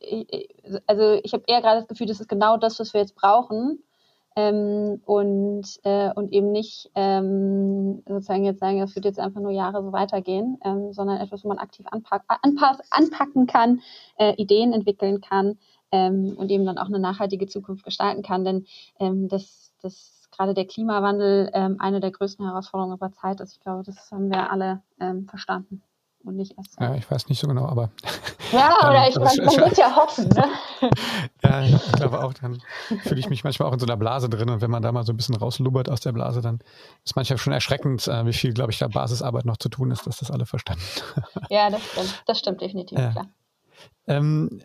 äh, 0.00 0.46
also 0.86 1.18
ich 1.22 1.32
habe 1.32 1.44
eher 1.46 1.60
gerade 1.62 1.80
das 1.80 1.88
Gefühl, 1.88 2.06
das 2.06 2.20
ist 2.20 2.28
genau 2.28 2.58
das, 2.58 2.78
was 2.78 2.92
wir 2.94 3.00
jetzt 3.00 3.16
brauchen, 3.16 3.82
ähm, 4.36 5.00
und, 5.04 5.64
äh, 5.84 6.10
und 6.14 6.32
eben 6.32 6.52
nicht 6.52 6.90
ähm, 6.94 8.02
sozusagen 8.06 8.44
jetzt 8.44 8.60
sagen, 8.60 8.80
es 8.80 8.94
wird 8.94 9.04
jetzt 9.04 9.18
einfach 9.18 9.40
nur 9.40 9.50
Jahre 9.50 9.82
so 9.82 9.92
weitergehen, 9.92 10.58
ähm, 10.64 10.92
sondern 10.92 11.18
etwas, 11.18 11.44
wo 11.44 11.48
man 11.48 11.58
aktiv 11.58 11.86
anpack, 11.90 12.24
anpass, 12.42 12.78
anpacken 12.90 13.46
kann, 13.46 13.80
äh, 14.16 14.34
Ideen 14.36 14.72
entwickeln 14.72 15.20
kann 15.20 15.58
ähm, 15.90 16.34
und 16.36 16.50
eben 16.50 16.64
dann 16.64 16.78
auch 16.78 16.86
eine 16.86 16.98
nachhaltige 16.98 17.46
Zukunft 17.46 17.84
gestalten 17.84 18.22
kann. 18.22 18.44
Denn 18.44 18.66
ähm, 18.98 19.28
das, 19.28 19.72
das 19.82 20.28
gerade 20.30 20.54
der 20.54 20.66
Klimawandel 20.66 21.50
ähm, 21.52 21.76
eine 21.78 22.00
der 22.00 22.10
größten 22.10 22.44
Herausforderungen 22.44 22.92
unserer 22.92 23.12
Zeit 23.12 23.40
ist. 23.40 23.52
Ich 23.54 23.60
glaube, 23.60 23.82
das 23.84 24.10
haben 24.10 24.30
wir 24.30 24.50
alle 24.50 24.82
ähm, 24.98 25.28
verstanden 25.28 25.82
und 26.24 26.36
nicht 26.36 26.56
erst. 26.56 26.78
Ja, 26.80 26.94
ich 26.94 27.10
weiß 27.10 27.28
nicht 27.28 27.40
so 27.40 27.46
genau, 27.46 27.66
aber. 27.66 27.90
Ja, 28.52 28.76
oder 28.82 29.08
ich, 29.08 29.14
man, 29.16 29.46
man 29.46 29.68
muss 29.68 29.78
ja 29.78 29.96
hoffen, 29.96 30.28
ne? 30.28 30.44
ja, 31.42 31.62
ich 31.62 31.92
glaube 31.92 32.22
auch, 32.22 32.34
dann 32.34 32.60
fühle 33.02 33.18
ich 33.18 33.30
mich 33.30 33.44
manchmal 33.44 33.68
auch 33.68 33.72
in 33.72 33.78
so 33.78 33.86
einer 33.86 33.96
Blase 33.96 34.28
drin 34.28 34.50
und 34.50 34.60
wenn 34.60 34.70
man 34.70 34.82
da 34.82 34.92
mal 34.92 35.04
so 35.04 35.12
ein 35.14 35.16
bisschen 35.16 35.36
rauslubbert 35.36 35.88
aus 35.88 36.00
der 36.00 36.12
Blase, 36.12 36.42
dann 36.42 36.58
ist 37.02 37.16
manchmal 37.16 37.38
schon 37.38 37.54
erschreckend, 37.54 38.06
äh, 38.08 38.26
wie 38.26 38.34
viel, 38.34 38.52
glaube 38.52 38.70
ich, 38.70 38.78
da 38.78 38.88
Basisarbeit 38.88 39.46
noch 39.46 39.56
zu 39.56 39.70
tun 39.70 39.90
ist, 39.90 40.06
dass 40.06 40.18
das 40.18 40.30
alle 40.30 40.44
verstanden. 40.44 40.82
ja, 41.48 41.70
das 41.70 41.82
stimmt. 41.82 42.22
Das 42.26 42.38
stimmt 42.38 42.60
definitiv, 42.60 42.98
ja. 42.98 43.10
klar. 43.12 43.26
Ähm, 44.06 44.60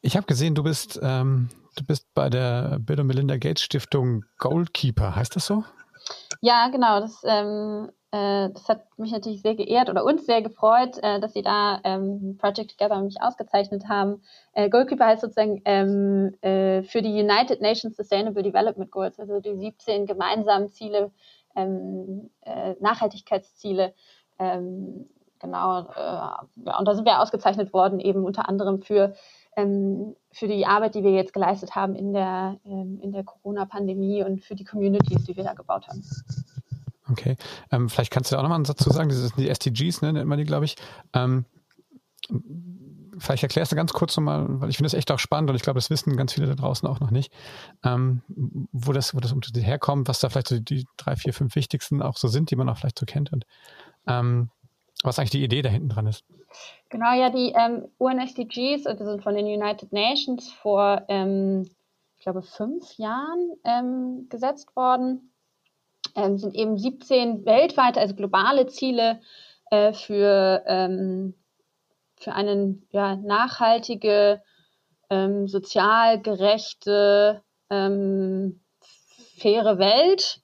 ich 0.00 0.16
habe 0.16 0.26
gesehen, 0.26 0.54
du 0.54 0.62
bist, 0.62 1.00
ähm, 1.02 1.48
du 1.76 1.84
bist 1.84 2.06
bei 2.14 2.30
der 2.30 2.78
Bill 2.78 3.00
und 3.00 3.08
Melinda 3.08 3.36
Gates 3.36 3.64
Stiftung 3.64 4.24
Goalkeeper. 4.38 5.16
Heißt 5.16 5.34
das 5.34 5.46
so? 5.46 5.64
Ja, 6.40 6.68
genau. 6.68 7.00
Das 7.00 7.22
ähm, 7.24 7.90
äh, 8.14 8.50
das 8.50 8.68
hat 8.68 8.86
mich 8.96 9.10
natürlich 9.10 9.42
sehr 9.42 9.56
geehrt 9.56 9.90
oder 9.90 10.04
uns 10.04 10.24
sehr 10.24 10.40
gefreut, 10.40 10.98
äh, 11.02 11.18
dass 11.18 11.32
Sie 11.32 11.42
da 11.42 11.80
ähm, 11.82 12.36
Project 12.38 12.70
Together 12.70 13.00
mich 13.00 13.20
ausgezeichnet 13.20 13.88
haben. 13.88 14.22
Äh, 14.52 14.70
Goalkeeper 14.70 15.06
heißt 15.06 15.22
sozusagen 15.22 15.60
ähm, 15.64 16.32
äh, 16.40 16.84
für 16.84 17.02
die 17.02 17.10
United 17.10 17.60
Nations 17.60 17.96
Sustainable 17.96 18.44
Development 18.44 18.88
Goals, 18.92 19.18
also 19.18 19.40
die 19.40 19.56
17 19.56 20.06
gemeinsamen 20.06 20.68
Ziele, 20.68 21.10
ähm, 21.56 22.30
äh, 22.42 22.76
Nachhaltigkeitsziele. 22.78 23.94
Ähm, 24.38 25.08
genau, 25.40 25.88
ja, 25.96 26.46
und 26.78 26.86
da 26.86 26.94
sind 26.94 27.06
wir 27.06 27.20
ausgezeichnet 27.20 27.72
worden, 27.72 27.98
eben 27.98 28.24
unter 28.24 28.48
anderem 28.48 28.80
für 28.80 29.14
ähm, 29.56 30.14
für 30.30 30.46
die 30.46 30.66
Arbeit, 30.66 30.94
die 30.94 31.02
wir 31.02 31.12
jetzt 31.12 31.32
geleistet 31.32 31.74
haben 31.74 31.94
in 31.94 32.12
der, 32.12 32.58
ähm, 32.64 33.00
in 33.00 33.12
der 33.12 33.24
Corona-Pandemie 33.24 34.22
und 34.22 34.42
für 34.42 34.54
die 34.54 34.64
Communities, 34.64 35.24
die 35.24 35.36
wir 35.36 35.44
da 35.44 35.54
gebaut 35.54 35.88
haben. 35.88 36.02
Okay. 37.18 37.36
Ähm, 37.70 37.88
vielleicht 37.88 38.10
kannst 38.10 38.30
du 38.30 38.34
da 38.34 38.40
auch 38.40 38.42
nochmal 38.42 38.56
einen 38.56 38.64
Satz 38.64 38.82
zu 38.82 38.90
sagen. 38.90 39.08
Das 39.08 39.18
sind 39.18 39.38
die 39.38 39.48
SDGs, 39.48 40.02
ne, 40.02 40.12
nennt 40.12 40.28
man 40.28 40.38
die, 40.38 40.44
glaube 40.44 40.64
ich. 40.64 40.76
Ähm, 41.12 41.44
vielleicht 43.18 43.42
erklärst 43.42 43.72
du 43.72 43.76
ganz 43.76 43.92
kurz 43.92 44.16
nochmal, 44.16 44.46
weil 44.60 44.70
ich 44.70 44.76
finde 44.76 44.86
das 44.88 44.94
echt 44.94 45.10
auch 45.12 45.18
spannend 45.18 45.50
und 45.50 45.56
ich 45.56 45.62
glaube, 45.62 45.78
das 45.78 45.90
wissen 45.90 46.16
ganz 46.16 46.32
viele 46.32 46.46
da 46.46 46.54
draußen 46.54 46.88
auch 46.88 47.00
noch 47.00 47.10
nicht, 47.10 47.32
ähm, 47.84 48.22
wo 48.26 48.92
das, 48.92 49.14
wo 49.14 49.20
das 49.20 49.34
herkommt, 49.56 50.08
was 50.08 50.18
da 50.20 50.28
vielleicht 50.28 50.48
so 50.48 50.58
die 50.58 50.86
drei, 50.96 51.14
vier, 51.14 51.32
fünf 51.32 51.54
wichtigsten 51.54 52.02
auch 52.02 52.16
so 52.16 52.28
sind, 52.28 52.50
die 52.50 52.56
man 52.56 52.68
auch 52.68 52.76
vielleicht 52.76 52.98
so 52.98 53.06
kennt 53.06 53.32
und 53.32 53.44
ähm, 54.06 54.50
was 55.02 55.18
eigentlich 55.18 55.30
die 55.30 55.44
Idee 55.44 55.62
da 55.62 55.68
hinten 55.68 55.90
dran 55.90 56.06
ist. 56.06 56.24
Genau, 56.88 57.12
ja, 57.14 57.30
die 57.30 57.52
ähm, 57.56 57.88
UN-SDGs 58.00 58.86
also 58.86 59.04
sind 59.04 59.22
von 59.22 59.34
den 59.34 59.46
United 59.46 59.92
Nations 59.92 60.50
vor, 60.52 61.02
ähm, 61.08 61.68
ich 62.16 62.22
glaube, 62.22 62.42
fünf 62.42 62.96
Jahren 62.96 63.52
ähm, 63.64 64.26
gesetzt 64.28 64.74
worden 64.76 65.33
ähm, 66.14 66.38
sind 66.38 66.54
eben 66.54 66.78
17 66.78 67.44
weltweite, 67.44 68.00
also 68.00 68.14
globale 68.14 68.66
Ziele 68.66 69.20
äh, 69.70 69.92
für, 69.92 70.62
ähm, 70.66 71.34
für 72.16 72.32
eine 72.32 72.78
ja, 72.90 73.16
nachhaltige, 73.16 74.42
ähm, 75.10 75.48
sozial 75.48 76.20
gerechte, 76.20 77.42
ähm, 77.70 78.60
faire 79.36 79.78
Welt. 79.78 80.40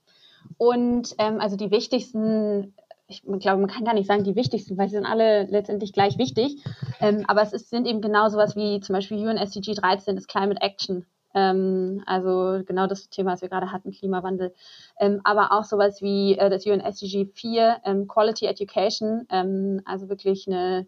Und 0.59 1.15
ähm, 1.19 1.41
also 1.41 1.57
die 1.57 1.71
wichtigsten 1.71 2.75
ich 3.11 3.23
glaube, 3.23 3.61
man 3.61 3.69
kann 3.69 3.85
gar 3.85 3.95
nicht 3.95 4.07
sagen 4.07 4.25
die 4.25 4.37
wichtigsten, 4.37 4.79
weil 4.79 4.89
sie 4.89 4.95
sind 4.95 5.05
alle 5.05 5.45
letztendlich 5.45 5.93
gleich 5.93 6.17
wichtig. 6.17 6.63
Ähm, 7.01 7.25
aber 7.27 7.43
es 7.43 7.53
ist, 7.53 7.69
sind 7.69 7.87
eben 7.87 8.01
genau 8.01 8.29
sowas 8.29 8.57
wie 8.57 8.81
zum 8.81 8.95
Beispiel 8.95 9.19
UNSDG 9.19 9.75
13, 9.75 10.15
das 10.15 10.27
Climate 10.27 10.63
Action 10.63 11.07
ähm, 11.35 12.03
also 12.07 12.63
genau 12.65 12.87
das 12.87 13.09
Thema, 13.09 13.33
was 13.33 13.43
wir 13.43 13.49
gerade 13.49 13.73
hatten, 13.73 13.93
Klimawandel. 13.93 14.55
Ähm, 14.99 15.21
aber 15.25 15.53
auch 15.53 15.65
sowas 15.65 16.03
wie 16.03 16.37
äh, 16.37 16.51
das 16.51 16.67
UNSDG 16.67 17.27
4, 17.35 17.81
ähm, 17.85 18.09
Quality 18.09 18.47
Education, 18.47 19.27
ähm, 19.31 19.81
also 19.85 20.09
wirklich 20.09 20.47
eine 20.49 20.87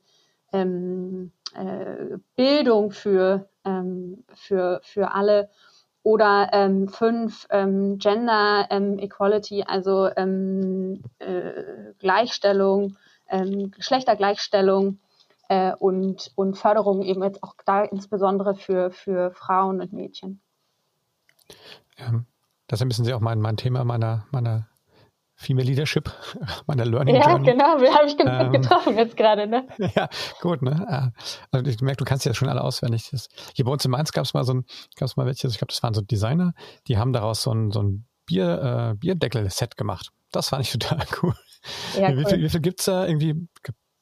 ähm, 0.52 1.33
äh, 1.55 2.18
Bildung 2.37 2.90
für, 2.90 3.48
ähm, 3.64 4.24
für, 4.35 4.81
für 4.83 5.12
alle. 5.12 5.50
Oder 6.05 6.50
fünf 6.88 7.46
Gender 7.48 8.66
Equality, 8.68 9.62
also 9.62 10.07
äh, 10.07 10.98
Gleichstellung, 12.00 12.96
Geschlechtergleichstellung 13.31 14.98
äh, 15.52 15.74
und, 15.78 16.32
und 16.34 16.56
Förderung 16.56 17.02
eben 17.02 17.22
jetzt 17.22 17.42
auch 17.42 17.54
da 17.66 17.82
insbesondere 17.82 18.54
für, 18.54 18.90
für 18.90 19.32
Frauen 19.32 19.82
und 19.82 19.92
Mädchen. 19.92 20.40
Ja, 21.98 22.24
das 22.68 22.78
ist 22.78 22.82
ein 22.82 22.88
bisschen 22.88 23.12
auch 23.12 23.20
mein, 23.20 23.38
mein 23.38 23.58
Thema 23.58 23.84
meiner, 23.84 24.26
meiner 24.30 24.68
Female 25.34 25.66
Leadership, 25.66 26.10
meiner 26.66 26.86
Learning 26.86 27.16
ja, 27.16 27.28
Journey. 27.28 27.48
Ja, 27.48 27.52
genau, 27.52 27.80
wir 27.82 27.92
haben 27.92 28.06
ich 28.06 28.16
ähm, 28.18 28.52
getroffen 28.52 28.96
jetzt 28.96 29.14
gerade, 29.14 29.46
ne? 29.46 29.68
Ja, 29.94 30.08
gut, 30.40 30.62
ne? 30.62 31.12
Also 31.50 31.70
ich 31.70 31.82
merke, 31.82 31.98
du 31.98 32.04
kannst 32.06 32.24
ja 32.24 32.32
schon 32.32 32.48
alle 32.48 32.62
auswendig. 32.62 33.10
Das, 33.10 33.28
hier 33.54 33.66
bei 33.66 33.72
uns 33.72 33.84
in 33.84 33.90
Mainz 33.90 34.12
gab 34.12 34.24
es 34.24 34.32
mal 34.32 34.44
so 34.44 34.54
ein, 34.54 34.64
gab 34.96 35.06
es 35.06 35.16
mal 35.16 35.26
welche, 35.26 35.48
ich 35.48 35.58
glaube, 35.58 35.72
das 35.72 35.82
waren 35.82 35.92
so 35.92 36.00
Designer, 36.00 36.54
die 36.88 36.96
haben 36.96 37.12
daraus 37.12 37.42
so 37.42 37.52
ein, 37.52 37.72
so 37.72 37.82
ein 37.82 38.06
Bier, 38.24 38.92
äh, 38.92 38.94
Bierdeckel-Set 38.94 39.76
gemacht. 39.76 40.12
Das 40.30 40.48
fand 40.48 40.64
ich 40.64 40.72
total 40.78 41.04
cool. 41.22 41.34
Ja, 41.98 42.08
wie, 42.16 42.22
cool. 42.22 42.26
viel, 42.26 42.40
wie 42.40 42.48
viel 42.48 42.60
gibt 42.60 42.80
es 42.80 42.86
da? 42.86 43.06
Irgendwie 43.06 43.48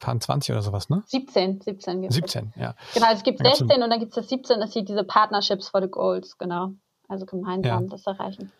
waren 0.06 0.20
20 0.20 0.52
oder 0.52 0.62
sowas, 0.62 0.88
ne? 0.88 1.02
17, 1.06 1.60
17 1.60 2.02
gibt 2.02 2.12
17, 2.12 2.52
ja. 2.56 2.74
Genau, 2.94 3.06
es 3.12 3.22
gibt 3.22 3.38
16 3.38 3.82
und 3.82 3.90
dann 3.90 3.98
gibt 4.00 4.12
es 4.12 4.16
das 4.16 4.28
17, 4.28 4.60
das 4.60 4.72
sind 4.72 4.88
diese 4.88 5.04
Partnerships 5.04 5.68
for 5.68 5.80
the 5.80 5.88
Goals, 5.88 6.38
genau. 6.38 6.72
Also 7.08 7.26
gemeinsam 7.26 7.84
ja. 7.84 7.88
das 7.88 8.06
erreichen. 8.06 8.52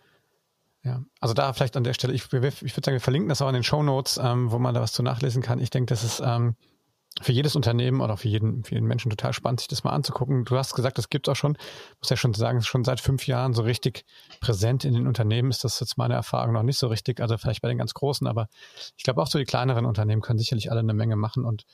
Ja, 0.83 1.03
also 1.20 1.35
da 1.35 1.53
vielleicht 1.53 1.76
an 1.76 1.85
der 1.85 1.92
Stelle, 1.92 2.14
ich, 2.14 2.24
ich 2.24 2.33
würde 2.33 2.53
sagen, 2.62 2.92
wir 2.92 3.00
verlinken 3.00 3.29
das 3.29 3.42
auch 3.42 3.48
in 3.48 3.55
den 3.55 3.62
Show 3.62 3.83
Notes, 3.83 4.18
ähm, 4.22 4.50
wo 4.50 4.59
man 4.59 4.74
da 4.74 4.81
was 4.81 4.92
zu 4.92 5.03
nachlesen 5.03 5.42
kann. 5.42 5.61
Ich 5.61 5.70
denke, 5.70 5.87
das 5.90 6.05
ist 6.05 6.22
ähm, 6.24 6.57
für 7.23 7.33
jedes 7.33 7.57
Unternehmen 7.57 8.01
oder 8.01 8.16
für 8.16 8.29
jeden, 8.29 8.64
für 8.64 8.75
jeden 8.75 8.87
Menschen 8.87 9.11
total 9.11 9.33
spannend, 9.33 9.61
sich 9.61 9.68
das 9.68 9.85
mal 9.85 9.90
anzugucken. 9.90 10.44
Du 10.44 10.57
hast 10.57 10.75
gesagt, 10.75 10.96
das 10.96 11.11
gibt 11.11 11.29
es 11.29 11.33
auch 11.33 11.37
schon, 11.37 11.59
muss 11.99 12.09
ja 12.09 12.16
schon 12.16 12.33
sagen, 12.35 12.62
schon 12.62 12.85
seit 12.85 13.01
fünf 13.01 13.27
Jahren 13.27 13.53
so 13.53 13.62
richtig 13.62 14.05
präsent 14.40 14.85
in 14.85 14.94
den 14.94 15.07
Unternehmen 15.07 15.51
ist 15.51 15.64
das 15.64 15.81
jetzt 15.81 15.99
meine 15.99 16.14
Erfahrung 16.14 16.53
noch 16.53 16.62
nicht 16.62 16.79
so 16.79 16.87
richtig, 16.87 17.20
also 17.20 17.37
vielleicht 17.37 17.62
bei 17.62 17.68
den 17.68 17.79
ganz 17.79 17.94
großen, 17.94 18.27
aber 18.27 18.49
ich 18.96 19.05
glaube 19.05 19.20
auch 19.20 19.27
so 19.27 19.38
die 19.38 19.44
kleineren 19.44 19.85
Unternehmen 19.85 20.23
können 20.23 20.38
sicherlich 20.38 20.70
alle 20.70 20.81
eine 20.81 20.94
Menge 20.94 21.16
machen 21.16 21.44
und 21.44 21.66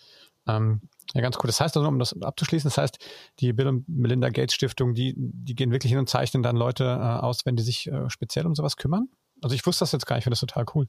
ähm, 0.48 0.80
ja, 1.14 1.20
ganz 1.20 1.36
cool. 1.38 1.46
Das 1.46 1.60
heißt 1.60 1.76
also, 1.76 1.88
um 1.88 1.98
das 1.98 2.20
abzuschließen, 2.20 2.68
das 2.68 2.78
heißt, 2.78 2.98
die 3.40 3.52
Bill 3.52 3.68
und 3.68 3.88
Melinda 3.88 4.28
Gates 4.30 4.54
Stiftung, 4.54 4.94
die, 4.94 5.14
die 5.16 5.54
gehen 5.54 5.72
wirklich 5.72 5.90
hin 5.90 5.98
und 5.98 6.08
zeichnen 6.08 6.42
dann 6.42 6.56
Leute 6.56 6.84
äh, 6.84 7.24
aus, 7.24 7.46
wenn 7.46 7.56
die 7.56 7.62
sich 7.62 7.88
äh, 7.88 8.08
speziell 8.10 8.46
um 8.46 8.54
sowas 8.54 8.76
kümmern? 8.76 9.08
Also 9.42 9.54
ich 9.54 9.66
wusste 9.66 9.82
das 9.82 9.92
jetzt 9.92 10.06
gar 10.06 10.16
nicht, 10.16 10.22
ich 10.22 10.24
finde 10.24 10.34
das 10.34 10.40
total 10.40 10.64
cool. 10.74 10.88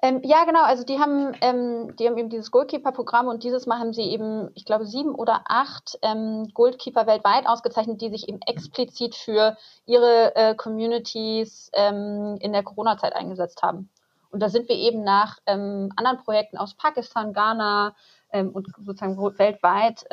Ähm, 0.00 0.20
ja, 0.22 0.44
genau. 0.44 0.62
Also 0.62 0.84
die 0.84 0.98
haben, 0.98 1.32
ähm, 1.40 1.96
die 1.96 2.06
haben 2.06 2.16
eben 2.18 2.30
dieses 2.30 2.52
Goalkeeper-Programm 2.52 3.26
und 3.26 3.42
dieses 3.42 3.66
Mal 3.66 3.80
haben 3.80 3.92
sie 3.92 4.02
eben, 4.02 4.50
ich 4.54 4.64
glaube, 4.64 4.86
sieben 4.86 5.12
oder 5.14 5.42
acht 5.46 5.98
ähm, 6.02 6.48
Goalkeeper 6.54 7.06
weltweit 7.06 7.46
ausgezeichnet, 7.46 8.00
die 8.00 8.10
sich 8.10 8.28
eben 8.28 8.40
explizit 8.42 9.16
für 9.16 9.56
ihre 9.86 10.36
äh, 10.36 10.54
Communities 10.54 11.70
ähm, 11.74 12.36
in 12.40 12.52
der 12.52 12.62
Corona-Zeit 12.62 13.14
eingesetzt 13.14 13.62
haben. 13.62 13.88
Und 14.30 14.40
da 14.40 14.48
sind 14.48 14.68
wir 14.68 14.76
eben 14.76 15.02
nach 15.02 15.38
ähm, 15.46 15.90
anderen 15.96 16.18
Projekten 16.18 16.58
aus 16.58 16.74
Pakistan, 16.74 17.32
Ghana 17.32 17.96
ähm, 18.30 18.50
und 18.50 18.68
sozusagen 18.78 19.18
weltweit 19.38 20.06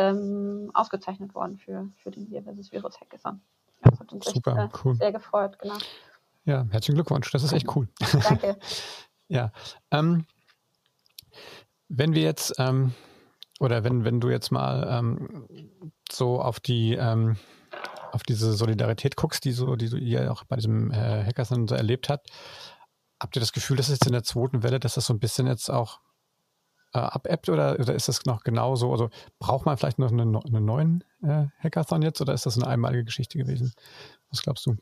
ausgezeichnet 0.74 1.36
worden 1.36 1.58
für, 1.58 1.90
für 2.02 2.12
den 2.12 2.32
Wir 2.32 2.42
versus 2.42 2.72
Virus 2.72 3.00
Hackathon. 3.00 3.42
Das 3.84 4.00
hat 4.00 4.12
uns 4.14 4.26
Super, 4.26 4.58
echt, 4.58 4.74
äh, 4.74 4.80
cool. 4.84 4.96
sehr 4.96 5.12
gefreut, 5.12 5.60
genau. 5.60 5.76
Ja, 6.46 6.66
herzlichen 6.72 6.96
Glückwunsch. 6.96 7.30
Das 7.32 7.44
ist 7.44 7.54
echt 7.54 7.76
cool. 7.76 7.88
Danke. 8.24 8.58
Ja. 9.28 9.52
Ähm, 9.92 10.26
wenn 11.90 12.14
wir 12.14 12.24
jetzt, 12.24 12.54
ähm, 12.58 12.94
oder 13.60 13.84
wenn, 13.84 14.04
wenn 14.04 14.20
du 14.20 14.30
jetzt 14.30 14.52
mal 14.52 14.88
ähm, 14.90 15.48
so 16.12 16.42
auf 16.42 16.60
die, 16.60 16.94
ähm, 16.94 17.38
auf 18.12 18.24
diese 18.24 18.54
Solidarität 18.54 19.16
guckst, 19.16 19.44
die 19.46 19.52
so, 19.52 19.76
die 19.76 19.88
ihr 19.98 20.32
auch 20.32 20.44
bei 20.46 20.56
diesem 20.56 20.92
äh, 20.92 21.24
Hackathon 21.26 21.68
so 21.68 21.76
erlebt 21.76 22.10
habt, 22.10 22.30
habt 23.20 23.36
ihr 23.36 23.40
das 23.40 23.54
Gefühl, 23.54 23.78
dass 23.78 23.90
jetzt 23.90 24.06
in 24.06 24.14
der 24.14 24.24
zweiten 24.24 24.64
Welle, 24.64 24.80
dass 24.80 24.96
das 24.96 25.08
so 25.08 25.14
ein 25.14 25.20
bisschen 25.20 25.48
jetzt 25.48 25.70
auch 25.70 26.00
äh, 26.94 27.00
abebbt 27.00 27.50
oder, 27.50 27.80
oder 27.80 27.94
ist 27.94 28.08
das 28.08 28.26
noch 28.26 28.44
genauso? 28.44 28.92
Also 28.92 29.10
braucht 29.40 29.66
man 29.66 29.78
vielleicht 29.78 30.00
noch 30.00 30.12
einen, 30.12 30.36
einen 30.36 30.66
neuen 30.66 31.04
äh, 31.22 31.48
Hackathon 31.60 32.02
jetzt 32.02 32.22
oder 32.22 32.34
ist 32.34 32.46
das 32.46 32.58
eine 32.58 32.68
einmalige 32.68 33.04
Geschichte 33.06 33.38
gewesen? 33.38 33.74
Was 34.30 34.42
glaubst 34.42 34.66
du? 34.66 34.78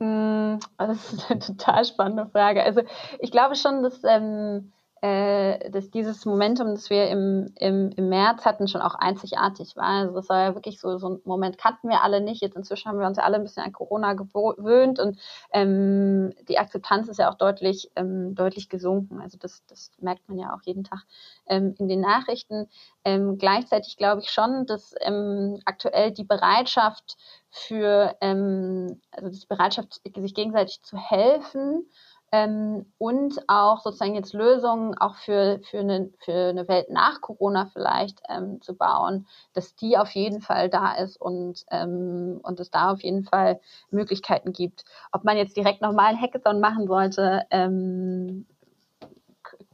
Mm, 0.00 0.58
das 0.78 1.12
ist 1.12 1.30
eine 1.30 1.38
total 1.40 1.84
spannende 1.84 2.26
Frage. 2.30 2.62
Also 2.62 2.82
ich 3.20 3.30
glaube 3.30 3.54
schon, 3.56 3.82
dass, 3.82 4.02
ähm, 4.04 4.72
äh, 5.02 5.70
dass 5.70 5.90
dieses 5.90 6.26
Momentum, 6.26 6.74
das 6.74 6.90
wir 6.90 7.08
im, 7.08 7.52
im, 7.56 7.90
im 7.96 8.08
März 8.10 8.44
hatten, 8.44 8.68
schon 8.68 8.82
auch 8.82 8.94
einzigartig 8.94 9.74
war. 9.76 9.84
Also 9.84 10.14
das 10.14 10.28
war 10.28 10.44
ja 10.44 10.54
wirklich 10.54 10.78
so, 10.78 10.98
so 10.98 11.08
ein 11.08 11.20
Moment, 11.24 11.56
kannten 11.56 11.88
wir 11.88 12.02
alle 12.02 12.20
nicht. 12.20 12.42
Jetzt 12.42 12.56
inzwischen 12.56 12.88
haben 12.88 12.98
wir 12.98 13.06
uns 13.06 13.16
ja 13.16 13.24
alle 13.24 13.36
ein 13.36 13.42
bisschen 13.42 13.64
an 13.64 13.72
Corona 13.72 14.12
gewöhnt 14.12 14.98
und 14.98 15.18
ähm, 15.52 16.34
die 16.48 16.58
Akzeptanz 16.58 17.08
ist 17.08 17.18
ja 17.18 17.30
auch 17.30 17.36
deutlich, 17.36 17.90
ähm, 17.96 18.34
deutlich 18.34 18.68
gesunken. 18.68 19.20
Also 19.22 19.38
das, 19.38 19.64
das 19.66 19.90
merkt 20.00 20.28
man 20.28 20.38
ja 20.38 20.54
auch 20.54 20.62
jeden 20.64 20.84
Tag 20.84 21.00
ähm, 21.46 21.74
in 21.78 21.88
den 21.88 22.00
Nachrichten. 22.00 22.68
Ähm, 23.04 23.38
gleichzeitig 23.38 23.96
glaube 23.96 24.20
ich 24.20 24.30
schon, 24.30 24.66
dass 24.66 24.94
ähm, 25.00 25.60
aktuell 25.64 26.10
die 26.10 26.24
Bereitschaft 26.24 27.16
für, 27.50 28.16
ähm, 28.20 29.00
also 29.10 29.28
die 29.28 29.46
Bereitschaft, 29.46 30.00
sich 30.04 30.34
gegenseitig 30.34 30.82
zu 30.82 30.96
helfen, 30.96 31.86
ähm, 32.32 32.86
und 32.98 33.40
auch 33.48 33.80
sozusagen 33.80 34.14
jetzt 34.14 34.32
Lösungen 34.32 34.96
auch 34.96 35.16
für, 35.16 35.60
für, 35.68 35.80
eine, 35.80 36.10
für 36.24 36.50
eine 36.50 36.68
Welt 36.68 36.88
nach 36.90 37.20
Corona 37.20 37.66
vielleicht 37.72 38.22
ähm, 38.28 38.60
zu 38.62 38.74
bauen, 38.74 39.26
dass 39.52 39.74
die 39.74 39.98
auf 39.98 40.10
jeden 40.10 40.40
Fall 40.40 40.68
da 40.68 40.94
ist 40.94 41.20
und, 41.20 41.64
ähm, 41.70 42.40
und 42.42 42.60
es 42.60 42.70
da 42.70 42.92
auf 42.92 43.02
jeden 43.02 43.24
Fall 43.24 43.60
Möglichkeiten 43.90 44.52
gibt. 44.52 44.84
Ob 45.10 45.24
man 45.24 45.36
jetzt 45.36 45.56
direkt 45.56 45.82
nochmal 45.82 46.06
ein 46.06 46.20
Hackathon 46.20 46.60
machen 46.60 46.86
sollte, 46.86 47.42
ähm, 47.50 48.46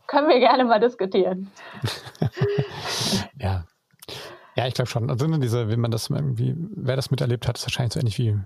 können 0.06 0.28
wir 0.28 0.38
gerne 0.38 0.64
mal 0.64 0.80
diskutieren. 0.80 1.50
ja. 3.38 3.64
Ja, 4.54 4.66
ich 4.66 4.72
glaube 4.72 4.88
schon. 4.88 5.10
Also 5.10 5.26
diese, 5.26 5.68
wenn 5.68 5.80
man 5.80 5.90
das 5.90 6.08
irgendwie, 6.08 6.54
wer 6.56 6.96
das 6.96 7.10
miterlebt 7.10 7.46
hat, 7.46 7.58
ist 7.58 7.66
wahrscheinlich 7.66 7.92
so 7.92 8.00
ähnlich 8.00 8.16
wie 8.18 8.38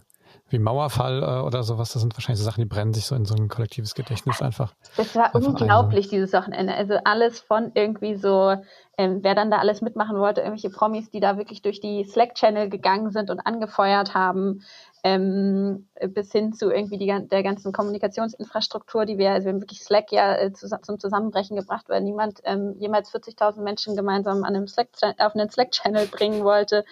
wie 0.52 0.58
Mauerfall 0.58 1.22
äh, 1.22 1.46
oder 1.46 1.62
sowas, 1.62 1.92
das 1.92 2.02
sind 2.02 2.14
wahrscheinlich 2.14 2.38
so 2.38 2.44
Sachen, 2.44 2.60
die 2.60 2.68
brennen 2.68 2.92
sich 2.92 3.06
so 3.06 3.14
in 3.14 3.24
so 3.24 3.34
ein 3.34 3.48
kollektives 3.48 3.94
Gedächtnis 3.94 4.42
einfach. 4.42 4.74
Das 4.96 5.14
war 5.14 5.34
einfach 5.34 5.48
unglaublich, 5.48 6.06
ein. 6.06 6.10
dieses 6.10 6.32
Wochenende. 6.32 6.74
Also 6.74 6.94
alles 7.04 7.40
von 7.40 7.72
irgendwie 7.74 8.16
so, 8.16 8.56
ähm, 8.98 9.20
wer 9.22 9.34
dann 9.34 9.50
da 9.50 9.58
alles 9.58 9.80
mitmachen 9.80 10.18
wollte, 10.18 10.40
irgendwelche 10.40 10.70
Promis, 10.70 11.10
die 11.10 11.20
da 11.20 11.36
wirklich 11.38 11.62
durch 11.62 11.80
die 11.80 12.04
Slack-Channel 12.04 12.68
gegangen 12.68 13.10
sind 13.10 13.30
und 13.30 13.40
angefeuert 13.40 14.14
haben, 14.14 14.62
ähm, 15.02 15.88
bis 16.08 16.32
hin 16.32 16.52
zu 16.52 16.70
irgendwie 16.70 16.98
die, 16.98 17.06
der 17.28 17.42
ganzen 17.42 17.72
Kommunikationsinfrastruktur, 17.72 19.06
die 19.06 19.18
wir, 19.18 19.30
also 19.30 19.46
wir 19.46 19.52
haben 19.52 19.60
wirklich 19.60 19.82
Slack 19.82 20.12
ja 20.12 20.36
äh, 20.36 20.52
zu, 20.52 20.68
zum 20.82 20.98
Zusammenbrechen 20.98 21.56
gebracht, 21.56 21.86
weil 21.88 22.02
niemand 22.02 22.40
ähm, 22.44 22.74
jemals 22.78 23.12
40.000 23.12 23.62
Menschen 23.62 23.96
gemeinsam 23.96 24.44
an 24.44 24.54
einem 24.54 24.66
Slack, 24.66 24.88
auf 25.18 25.34
einen 25.34 25.50
Slack-Channel 25.50 26.06
bringen 26.06 26.44
wollte. 26.44 26.84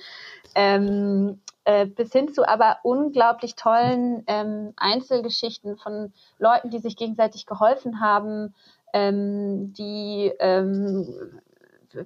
Ähm, 0.54 1.40
äh, 1.68 1.84
bis 1.84 2.12
hin 2.12 2.32
zu 2.32 2.48
aber 2.48 2.78
unglaublich 2.82 3.54
tollen 3.54 4.24
ähm, 4.26 4.72
Einzelgeschichten 4.78 5.76
von 5.76 6.14
Leuten, 6.38 6.70
die 6.70 6.78
sich 6.78 6.96
gegenseitig 6.96 7.44
geholfen 7.44 8.00
haben, 8.00 8.54
ähm, 8.94 9.74
die 9.74 10.32
ähm, 10.38 11.06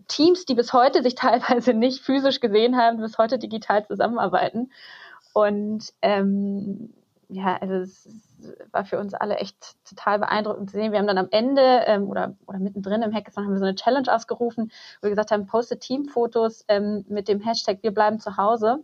Teams, 0.09 0.47
die 0.47 0.57
bis 0.57 0.73
heute 0.73 1.05
sich 1.05 1.15
teilweise 1.15 1.75
nicht 1.75 2.03
physisch 2.03 2.41
gesehen 2.41 2.77
haben, 2.77 3.01
bis 3.01 3.19
heute 3.19 3.39
digital 3.39 3.87
zusammenarbeiten. 3.87 4.73
Und 5.33 5.93
ähm, 6.03 6.93
ja, 7.29 7.57
also 7.59 7.75
es 7.75 8.09
war 8.73 8.85
für 8.85 8.99
uns 8.99 9.15
alle 9.15 9.37
echt 9.37 9.77
total 9.89 10.19
beeindruckend 10.19 10.71
zu 10.71 10.77
sehen. 10.77 10.91
Wir 10.91 10.99
haben 10.99 11.07
dann 11.07 11.19
am 11.19 11.29
Ende 11.31 11.63
ähm, 11.87 12.11
oder, 12.11 12.35
oder 12.49 12.59
mittendrin 12.59 13.03
im 13.03 13.15
Hackathon 13.15 13.45
haben 13.45 13.53
wir 13.53 13.61
so 13.61 13.65
eine 13.65 13.77
Challenge 13.77 14.13
ausgerufen, 14.13 14.73
wo 15.01 15.07
wir 15.07 15.11
gesagt 15.11 15.31
haben, 15.31 15.47
postet 15.47 15.83
Teamfotos 15.83 16.65
ähm, 16.67 17.05
mit 17.09 17.29
dem 17.29 17.39
Hashtag 17.39 17.79
Wir 17.83 17.95
bleiben 17.95 18.19
zu 18.19 18.37
Hause. 18.37 18.83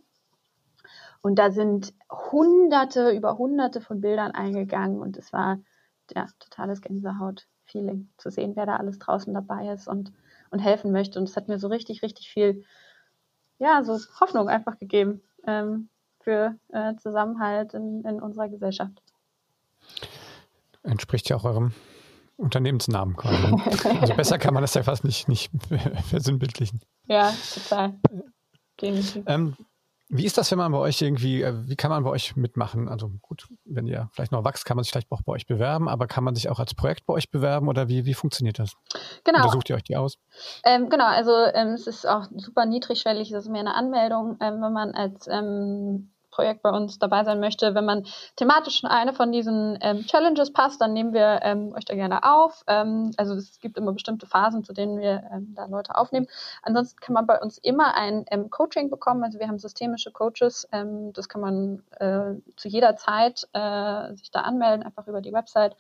Und 1.21 1.39
da 1.39 1.51
sind 1.51 1.93
hunderte, 2.11 3.11
über 3.11 3.39
hunderte 3.39 3.81
von 3.81 4.01
Bildern 4.01 4.33
eingegangen 4.33 5.01
und 5.01 5.17
es 5.17 5.33
war 5.33 5.59
ja 6.15 6.27
totales 6.39 6.81
Gänsehaut-Feeling 6.81 8.09
zu 8.17 8.31
sehen, 8.31 8.55
wer 8.55 8.67
da 8.67 8.77
alles 8.77 8.99
draußen 8.99 9.35
dabei 9.35 9.73
ist 9.73 9.89
und, 9.89 10.13
und 10.51 10.61
helfen 10.61 10.93
möchte. 10.93 11.19
Und 11.19 11.29
es 11.29 11.37
hat 11.37 11.49
mir 11.49 11.59
so 11.59 11.69
richtig, 11.69 12.03
richtig 12.03 12.31
viel, 12.31 12.65
ja, 13.59 13.83
so 13.85 13.99
Hoffnung 14.21 14.49
einfach 14.49 14.79
gegeben 14.79 15.21
ähm, 15.47 15.89
für 16.21 16.57
äh, 16.69 16.95
Zusammenhalt 16.97 17.75
in, 17.75 18.05
in 18.05 18.23
unserer 18.23 18.49
Gesellschaft. 18.49 19.03
Entspricht 20.83 21.29
ja 21.29 21.37
auch 21.37 21.45
eurem 21.45 21.73
Unternehmensnamen 22.37 23.17
quasi. 23.17 23.53
Also 24.01 24.15
besser 24.15 24.39
kann 24.39 24.55
man 24.55 24.63
das 24.63 24.75
ja 24.75 24.85
fast 24.85 25.05
nicht, 25.05 25.29
nicht 25.29 25.51
versinnbildlichen. 26.09 26.81
Ja, 27.07 27.35
total. 27.53 27.99
Ähm, 29.27 29.57
wie 30.09 30.25
ist 30.25 30.39
das, 30.39 30.51
wenn 30.51 30.59
man 30.59 30.73
bei 30.73 30.79
euch 30.79 31.03
irgendwie, 31.03 31.43
äh, 31.43 31.53
wie 31.69 31.77
kann 31.77 31.91
man 31.91 32.03
bei 32.03 32.11
euch 32.11 32.35
mitmachen? 32.35 32.89
Also 32.89 33.11
gut, 33.21 33.47
wenn 33.65 33.87
ihr 33.87 34.09
vielleicht 34.13 34.33
noch 34.33 34.45
wächst, 34.45 34.65
kann 34.65 34.77
man 34.77 34.85
sich 34.85 34.91
vielleicht 34.91 35.11
auch 35.13 35.23
bei 35.23 35.33
euch 35.33 35.47
bewerben, 35.47 35.89
aber 35.89 36.07
kann 36.07 36.25
man 36.25 36.35
sich 36.35 36.49
auch 36.49 36.59
als 36.59 36.75
Projekt 36.75 37.05
bei 37.07 37.15
euch 37.15 37.31
bewerben 37.31 37.69
oder 37.69 37.89
wie, 37.89 38.07
wie 38.07 38.15
funktioniert 38.15 38.59
das? 38.59 38.73
Genau. 39.25 39.41
Oder 39.41 39.51
sucht 39.51 39.69
ihr 39.69 39.77
euch 39.77 39.83
die 39.83 39.97
aus? 39.97 40.19
Ähm, 40.65 40.89
genau, 40.89 41.07
also 41.07 41.33
ähm, 41.33 41.69
es 41.69 41.87
ist 41.87 42.07
auch 42.07 42.27
super 42.37 42.65
niedrigschwellig, 42.65 43.31
es 43.31 43.45
ist 43.45 43.51
mehr 43.51 43.61
eine 43.61 43.75
Anmeldung, 43.75 44.39
ähm, 44.41 44.63
wenn 44.63 44.73
man 44.73 44.93
als 44.93 45.27
ähm, 45.29 46.11
Projekt 46.39 46.63
bei 46.63 46.71
uns 46.71 47.01
dabei 47.01 47.25
sein 47.25 47.41
möchte. 47.41 47.75
Wenn 47.75 47.85
man 47.85 48.07
thematisch 48.37 48.85
in 48.85 48.89
eine 48.89 49.13
von 49.13 49.33
diesen 49.33 49.77
ähm, 49.81 50.07
Challenges 50.07 50.53
passt, 50.53 50.81
dann 50.81 50.93
nehmen 50.93 51.13
wir 51.13 51.41
ähm, 51.43 51.73
euch 51.75 51.85
da 51.85 51.97
gerne 51.97 52.23
auf. 52.23 52.63
Ähm, 52.69 53.11
also 53.17 53.35
es 53.35 53.59
gibt 53.59 53.77
immer 53.77 53.93
bestimmte 53.93 54.29
Phasen, 54.29 54.63
zu 54.63 54.73
denen 54.73 55.01
wir 55.01 55.25
ähm, 55.33 55.55
da 55.57 55.65
Leute 55.65 55.97
aufnehmen. 55.97 56.29
Ansonsten 56.63 57.01
kann 57.01 57.15
man 57.15 57.27
bei 57.27 57.41
uns 57.41 57.59
immer 57.59 57.97
ein 57.97 58.25
ähm, 58.31 58.51
Coaching 58.51 58.89
bekommen. 58.89 59.25
Also 59.25 59.41
wir 59.41 59.49
haben 59.49 59.59
systemische 59.59 60.13
Coaches. 60.13 60.69
Ähm, 60.71 61.13
das 61.13 61.29
kann 61.29 61.41
man 61.41 61.83
äh, 61.99 62.41
zu 62.55 62.69
jeder 62.69 62.95
Zeit 62.95 63.49
äh, 63.53 64.15
sich 64.15 64.31
da 64.31 64.43
anmelden, 64.43 64.85
einfach 64.85 65.09
über 65.09 65.21
die 65.21 65.33
Website. 65.33 65.75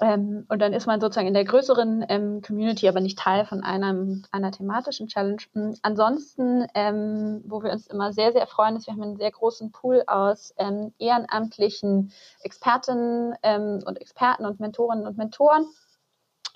Ähm, 0.00 0.46
und 0.48 0.60
dann 0.60 0.72
ist 0.72 0.86
man 0.86 1.00
sozusagen 1.00 1.28
in 1.28 1.34
der 1.34 1.44
größeren 1.44 2.06
ähm, 2.08 2.40
Community, 2.40 2.88
aber 2.88 3.00
nicht 3.00 3.18
Teil 3.18 3.44
von 3.44 3.62
einem, 3.62 4.24
einer 4.32 4.50
thematischen 4.50 5.08
Challenge. 5.08 5.42
Hm, 5.52 5.76
ansonsten, 5.82 6.66
ähm, 6.74 7.42
wo 7.44 7.62
wir 7.62 7.70
uns 7.70 7.86
immer 7.86 8.12
sehr, 8.12 8.32
sehr 8.32 8.46
freuen, 8.46 8.76
ist, 8.76 8.86
wir 8.86 8.94
haben 8.94 9.02
einen 9.02 9.16
sehr 9.18 9.30
großen 9.30 9.72
Pool 9.72 10.02
aus 10.06 10.54
ähm, 10.56 10.94
ehrenamtlichen 10.98 12.12
Expertinnen 12.42 13.34
ähm, 13.42 13.80
und 13.84 14.00
Experten 14.00 14.46
und 14.46 14.58
Mentorinnen 14.58 15.06
und 15.06 15.18
Mentoren, 15.18 15.66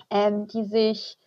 ähm, 0.09 0.47
die 0.47 0.63
sich 0.63 1.19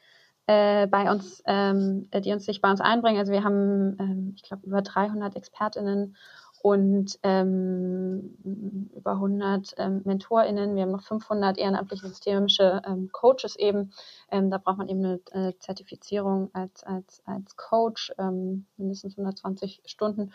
äh, 0.46 0.86
bei 0.86 1.10
uns, 1.10 1.42
die 1.44 2.32
uns 2.32 2.46
sich 2.46 2.62
bei 2.62 2.70
uns 2.70 2.80
einbringen. 2.80 3.18
Also 3.18 3.32
wir 3.32 3.44
haben, 3.44 4.32
ich 4.34 4.42
glaube, 4.42 4.66
über 4.66 4.80
300 4.80 5.36
Expertinnen 5.36 6.16
und 6.62 7.18
ähm, 7.22 8.90
über 8.94 9.12
100 9.12 9.74
ähm, 9.78 10.02
MentorInnen. 10.04 10.74
Wir 10.74 10.82
haben 10.82 10.92
noch 10.92 11.02
500 11.02 11.58
ehrenamtliche 11.58 12.06
systemische 12.08 12.82
ähm, 12.86 13.10
Coaches 13.12 13.56
eben. 13.56 13.92
Ähm, 14.30 14.50
da 14.50 14.58
braucht 14.58 14.78
man 14.78 14.88
eben 14.88 15.04
eine 15.04 15.20
äh, 15.32 15.52
Zertifizierung 15.58 16.50
als, 16.52 16.82
als, 16.84 17.22
als 17.26 17.56
Coach, 17.56 18.12
ähm, 18.18 18.66
mindestens 18.76 19.16
120 19.16 19.82
Stunden. 19.86 20.32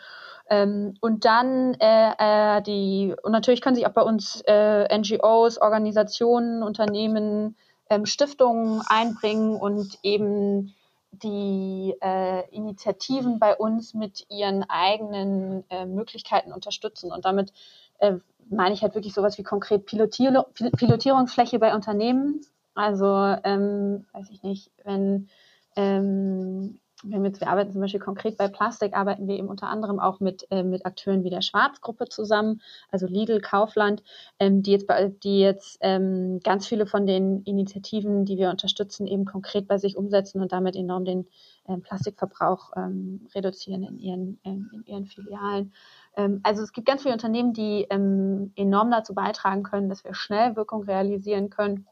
Ähm, 0.48 0.94
und 1.00 1.24
dann 1.24 1.74
äh, 1.74 2.58
äh, 2.58 2.62
die, 2.62 3.14
und 3.22 3.32
natürlich 3.32 3.60
können 3.60 3.76
sich 3.76 3.86
auch 3.86 3.92
bei 3.92 4.02
uns 4.02 4.42
äh, 4.46 4.98
NGOs, 4.98 5.58
Organisationen, 5.58 6.62
Unternehmen, 6.62 7.56
Stiftungen 8.04 8.82
einbringen 8.88 9.56
und 9.56 9.98
eben 10.02 10.74
die 11.22 11.94
äh, 12.00 12.48
Initiativen 12.50 13.38
bei 13.38 13.56
uns 13.56 13.94
mit 13.94 14.26
ihren 14.30 14.64
eigenen 14.68 15.64
äh, 15.70 15.86
Möglichkeiten 15.86 16.52
unterstützen. 16.52 17.12
Und 17.12 17.24
damit 17.24 17.52
äh, 17.98 18.14
meine 18.48 18.74
ich 18.74 18.82
halt 18.82 18.94
wirklich 18.94 19.14
sowas 19.14 19.38
wie 19.38 19.42
konkret 19.42 19.86
Pilotier 19.86 20.44
Pilotierungsfläche 20.76 21.58
bei 21.58 21.74
Unternehmen. 21.74 22.40
Also, 22.74 23.06
ähm, 23.44 24.06
weiß 24.12 24.30
ich 24.30 24.42
nicht, 24.42 24.70
wenn 24.84 25.28
ähm, 25.76 26.80
wir, 27.04 27.22
jetzt, 27.22 27.40
wir 27.40 27.48
arbeiten 27.48 27.72
zum 27.72 27.80
Beispiel 27.80 28.00
konkret 28.00 28.36
bei 28.36 28.48
Plastik, 28.48 28.96
arbeiten 28.96 29.28
wir 29.28 29.36
eben 29.36 29.48
unter 29.48 29.68
anderem 29.68 30.00
auch 30.00 30.20
mit, 30.20 30.46
äh, 30.50 30.62
mit 30.62 30.86
Akteuren 30.86 31.24
wie 31.24 31.30
der 31.30 31.42
Schwarzgruppe 31.42 32.08
zusammen, 32.08 32.60
also 32.90 33.06
Lidl, 33.06 33.40
Kaufland, 33.40 34.02
ähm, 34.38 34.62
die 34.62 34.72
jetzt, 34.72 34.88
die 35.22 35.40
jetzt 35.40 35.78
ähm, 35.80 36.40
ganz 36.42 36.66
viele 36.66 36.86
von 36.86 37.06
den 37.06 37.42
Initiativen, 37.42 38.24
die 38.24 38.38
wir 38.38 38.50
unterstützen, 38.50 39.06
eben 39.06 39.24
konkret 39.24 39.68
bei 39.68 39.78
sich 39.78 39.96
umsetzen 39.96 40.40
und 40.40 40.52
damit 40.52 40.76
enorm 40.76 41.04
den 41.04 41.26
ähm, 41.68 41.82
Plastikverbrauch 41.82 42.72
ähm, 42.76 43.26
reduzieren 43.34 43.82
in 43.82 43.98
ihren, 43.98 44.40
ähm, 44.44 44.70
in 44.72 44.84
ihren 44.86 45.06
Filialen. 45.06 45.72
Ähm, 46.16 46.40
also 46.42 46.62
es 46.62 46.72
gibt 46.72 46.86
ganz 46.86 47.02
viele 47.02 47.14
Unternehmen, 47.14 47.52
die 47.52 47.86
enorm 47.90 48.90
dazu 48.90 49.14
beitragen 49.14 49.62
können, 49.62 49.88
dass 49.88 50.04
wir 50.04 50.14
schnell 50.14 50.56
Wirkung 50.56 50.84
realisieren 50.84 51.50
können 51.50 51.86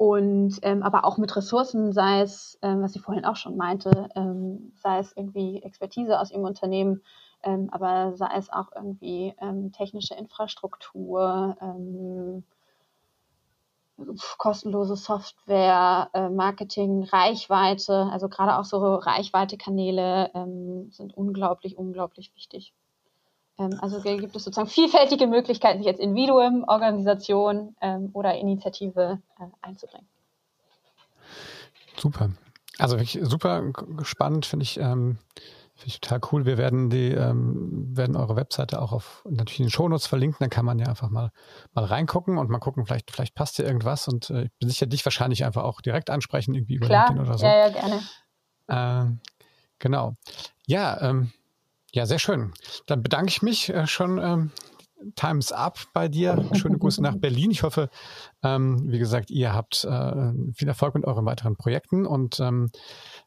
und 0.00 0.60
ähm, 0.62 0.82
aber 0.82 1.04
auch 1.04 1.18
mit 1.18 1.36
Ressourcen, 1.36 1.92
sei 1.92 2.22
es, 2.22 2.58
ähm, 2.62 2.80
was 2.80 2.96
ich 2.96 3.02
vorhin 3.02 3.26
auch 3.26 3.36
schon 3.36 3.58
meinte, 3.58 4.08
ähm, 4.16 4.72
sei 4.76 4.98
es 4.98 5.14
irgendwie 5.14 5.62
Expertise 5.62 6.18
aus 6.18 6.30
ihrem 6.30 6.44
Unternehmen, 6.44 7.02
ähm, 7.42 7.68
aber 7.70 8.16
sei 8.16 8.30
es 8.38 8.50
auch 8.50 8.68
irgendwie 8.74 9.34
ähm, 9.42 9.72
technische 9.72 10.14
Infrastruktur, 10.14 11.54
ähm, 11.60 12.44
kostenlose 14.38 14.96
Software, 14.96 16.08
äh, 16.14 16.30
Marketing, 16.30 17.04
Reichweite, 17.04 18.08
also 18.10 18.30
gerade 18.30 18.56
auch 18.56 18.64
so 18.64 18.94
Reichweite-Kanäle 18.94 20.30
sind 20.88 21.14
unglaublich, 21.14 21.76
unglaublich 21.76 22.34
wichtig. 22.34 22.72
Ähm, 23.60 23.78
also 23.80 24.00
gibt 24.00 24.34
es 24.34 24.44
sozusagen 24.44 24.68
vielfältige 24.70 25.26
Möglichkeiten, 25.26 25.78
sich 25.78 25.88
als 25.88 26.00
Individuum, 26.00 26.64
Organisation 26.66 27.76
ähm, 27.80 28.10
oder 28.14 28.36
Initiative 28.36 29.20
äh, 29.38 29.44
einzubringen. 29.62 30.08
Super. 31.96 32.30
Also 32.78 32.98
wirklich 32.98 33.18
super 33.22 33.72
spannend, 34.02 34.46
finde 34.46 34.64
ich. 34.64 34.78
Ähm, 34.78 35.18
Finde 35.80 35.94
ich 35.94 36.00
total 36.02 36.20
cool. 36.30 36.44
Wir 36.44 36.58
werden 36.58 36.90
die, 36.90 37.08
ähm, 37.12 37.96
werden 37.96 38.14
eure 38.14 38.36
Webseite 38.36 38.82
auch 38.82 38.92
auf 38.92 39.24
natürlich 39.26 39.60
in 39.60 39.64
den 39.64 39.70
Shownotes 39.70 40.06
verlinken. 40.06 40.36
Dann 40.40 40.50
kann 40.50 40.66
man 40.66 40.78
ja 40.78 40.84
einfach 40.84 41.08
mal, 41.08 41.30
mal 41.72 41.86
reingucken 41.86 42.36
und 42.36 42.50
mal 42.50 42.58
gucken, 42.58 42.84
vielleicht, 42.84 43.10
vielleicht 43.10 43.34
passt 43.34 43.56
hier 43.56 43.64
irgendwas. 43.64 44.06
Und 44.06 44.28
äh, 44.28 44.42
ich 44.42 44.50
bin 44.58 44.68
sicher, 44.68 44.84
dich 44.84 45.06
wahrscheinlich 45.06 45.42
einfach 45.42 45.62
auch 45.62 45.80
direkt 45.80 46.10
ansprechen, 46.10 46.52
irgendwie 46.54 46.74
über 46.74 46.86
Klar. 46.86 47.08
LinkedIn 47.08 47.26
oder 47.26 47.38
so. 47.38 47.46
Ja, 47.46 47.56
ja, 47.56 47.68
gerne. 47.70 48.02
Ähm, 48.68 49.20
genau. 49.78 50.16
Ja, 50.66 51.00
ähm, 51.00 51.32
ja, 51.92 52.06
sehr 52.06 52.18
schön. 52.18 52.52
Dann 52.86 53.02
bedanke 53.02 53.28
ich 53.28 53.42
mich 53.42 53.70
äh, 53.70 53.86
schon. 53.86 54.18
Ähm, 54.18 54.50
Times 55.16 55.52
up 55.52 55.78
bei 55.92 56.08
dir. 56.08 56.48
Schöne 56.54 56.78
Grüße 56.78 57.02
nach 57.02 57.16
Berlin. 57.16 57.50
Ich 57.50 57.62
hoffe, 57.62 57.88
ähm, 58.42 58.84
wie 58.86 58.98
gesagt, 58.98 59.30
ihr 59.30 59.54
habt 59.54 59.84
äh, 59.84 60.32
viel 60.54 60.68
Erfolg 60.68 60.94
mit 60.94 61.04
euren 61.04 61.24
weiteren 61.24 61.56
Projekten 61.56 62.06
und 62.06 62.40
ähm, 62.40 62.70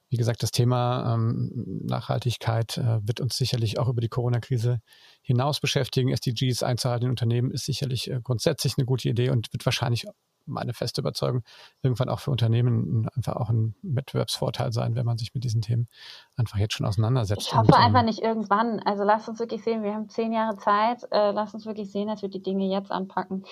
wie 0.10 0.17
gesagt, 0.17 0.43
das 0.43 0.52
Thema 0.52 1.15
ähm, 1.15 1.82
Nachhaltigkeit 1.86 2.78
äh, 2.78 2.99
wird 3.02 3.19
uns 3.19 3.36
sicherlich 3.36 3.80
auch 3.80 3.89
über 3.89 4.02
die 4.02 4.10
Corona-Krise 4.10 4.80
hinaus 5.23 5.60
beschäftigen. 5.60 6.10
SDGs 6.10 6.62
einzuhalten 6.62 7.06
in 7.06 7.10
Unternehmen 7.10 7.52
ist 7.52 7.65
sicherlich 7.65 8.12
äh, 8.12 8.19
grundsätzlich 8.21 8.76
eine 8.78 8.86
gute 8.86 9.10
Idee 9.10 9.32
und 9.32 9.52
wird 9.52 9.65
wahrscheinlich 9.65 10.06
meine 10.45 10.73
feste 10.73 11.01
Überzeugung, 11.01 11.43
irgendwann 11.82 12.10
auch 12.10 12.19
für 12.19 12.32
Unternehmen 12.32 13.08
einfach 13.15 13.36
auch 13.36 13.49
ein 13.49 13.75
Wettbewerbsvorteil 13.82 14.71
sein, 14.71 14.95
wenn 14.95 15.06
man 15.06 15.17
sich 15.17 15.34
mit 15.34 15.43
diesen 15.43 15.62
Themen 15.62 15.88
einfach 16.36 16.58
jetzt 16.58 16.73
schon 16.73 16.86
auseinandersetzt. 16.86 17.47
Ich 17.47 17.53
hoffe 17.53 17.67
und, 17.67 17.75
ähm, 17.75 17.82
einfach 17.82 18.03
nicht 18.03 18.21
irgendwann. 18.21 18.79
Also 18.79 19.03
lasst 19.03 19.29
uns 19.29 19.39
wirklich 19.39 19.63
sehen, 19.63 19.84
wir 19.84 19.93
haben 19.93 20.10
zehn 20.10 20.34
Jahre 20.34 20.58
Zeit. 20.58 21.03
Äh, 21.12 21.32
lasst 21.32 21.53
uns 21.53 21.65
wirklich 21.65 21.91
sehen, 21.91 22.08
dass 22.08 22.21
wir 22.21 22.29
die 22.29 22.41
Dinge 22.41 22.65
jetzt 22.65 22.91
anpacken. 22.91 23.43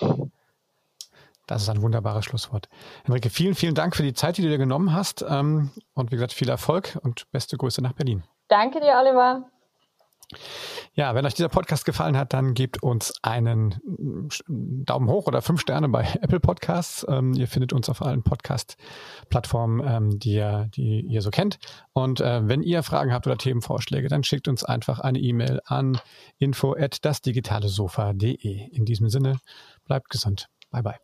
Das 1.46 1.62
ist 1.62 1.68
ein 1.68 1.82
wunderbares 1.82 2.24
Schlusswort. 2.24 2.68
Henrike, 3.04 3.28
vielen, 3.28 3.54
vielen 3.54 3.74
Dank 3.74 3.96
für 3.96 4.04
die 4.04 4.14
Zeit, 4.14 4.38
die 4.38 4.42
du 4.42 4.48
dir 4.48 4.58
genommen 4.58 4.94
hast. 4.94 5.24
Ähm, 5.28 5.70
und 5.94 6.12
wie 6.12 6.16
gesagt, 6.16 6.32
viel 6.32 6.48
Erfolg 6.48 6.98
und 7.02 7.30
beste 7.32 7.56
Grüße 7.56 7.82
nach 7.82 7.92
Berlin. 7.92 8.22
Danke 8.48 8.80
dir, 8.80 8.94
Oliver. 9.00 9.50
Ja, 10.94 11.14
wenn 11.14 11.24
euch 11.24 11.34
dieser 11.34 11.48
Podcast 11.48 11.84
gefallen 11.84 12.16
hat, 12.16 12.32
dann 12.32 12.54
gebt 12.54 12.82
uns 12.82 13.12
einen 13.22 13.80
Daumen 14.46 15.08
hoch 15.08 15.26
oder 15.26 15.42
fünf 15.42 15.60
Sterne 15.60 15.88
bei 15.88 16.02
Apple 16.22 16.40
Podcasts. 16.40 17.06
Ähm, 17.08 17.32
ihr 17.34 17.48
findet 17.48 17.72
uns 17.72 17.88
auf 17.88 18.02
allen 18.02 18.22
Podcast-Plattformen, 18.22 19.82
ähm, 19.86 20.18
die, 20.18 20.34
ihr, 20.34 20.68
die 20.74 21.00
ihr 21.00 21.22
so 21.22 21.30
kennt. 21.30 21.58
Und 21.92 22.20
äh, 22.20 22.46
wenn 22.46 22.62
ihr 22.62 22.82
Fragen 22.82 23.12
habt 23.12 23.26
oder 23.26 23.38
Themenvorschläge, 23.38 24.08
dann 24.08 24.24
schickt 24.24 24.48
uns 24.48 24.64
einfach 24.64 25.00
eine 25.00 25.18
E-Mail 25.18 25.60
an 25.64 25.98
info 26.38 26.74
at 26.74 27.04
dasdigitalesofa.de. 27.04 28.68
In 28.70 28.84
diesem 28.84 29.08
Sinne, 29.08 29.38
bleibt 29.84 30.10
gesund. 30.10 30.48
Bye 30.70 30.82
bye. 30.82 31.02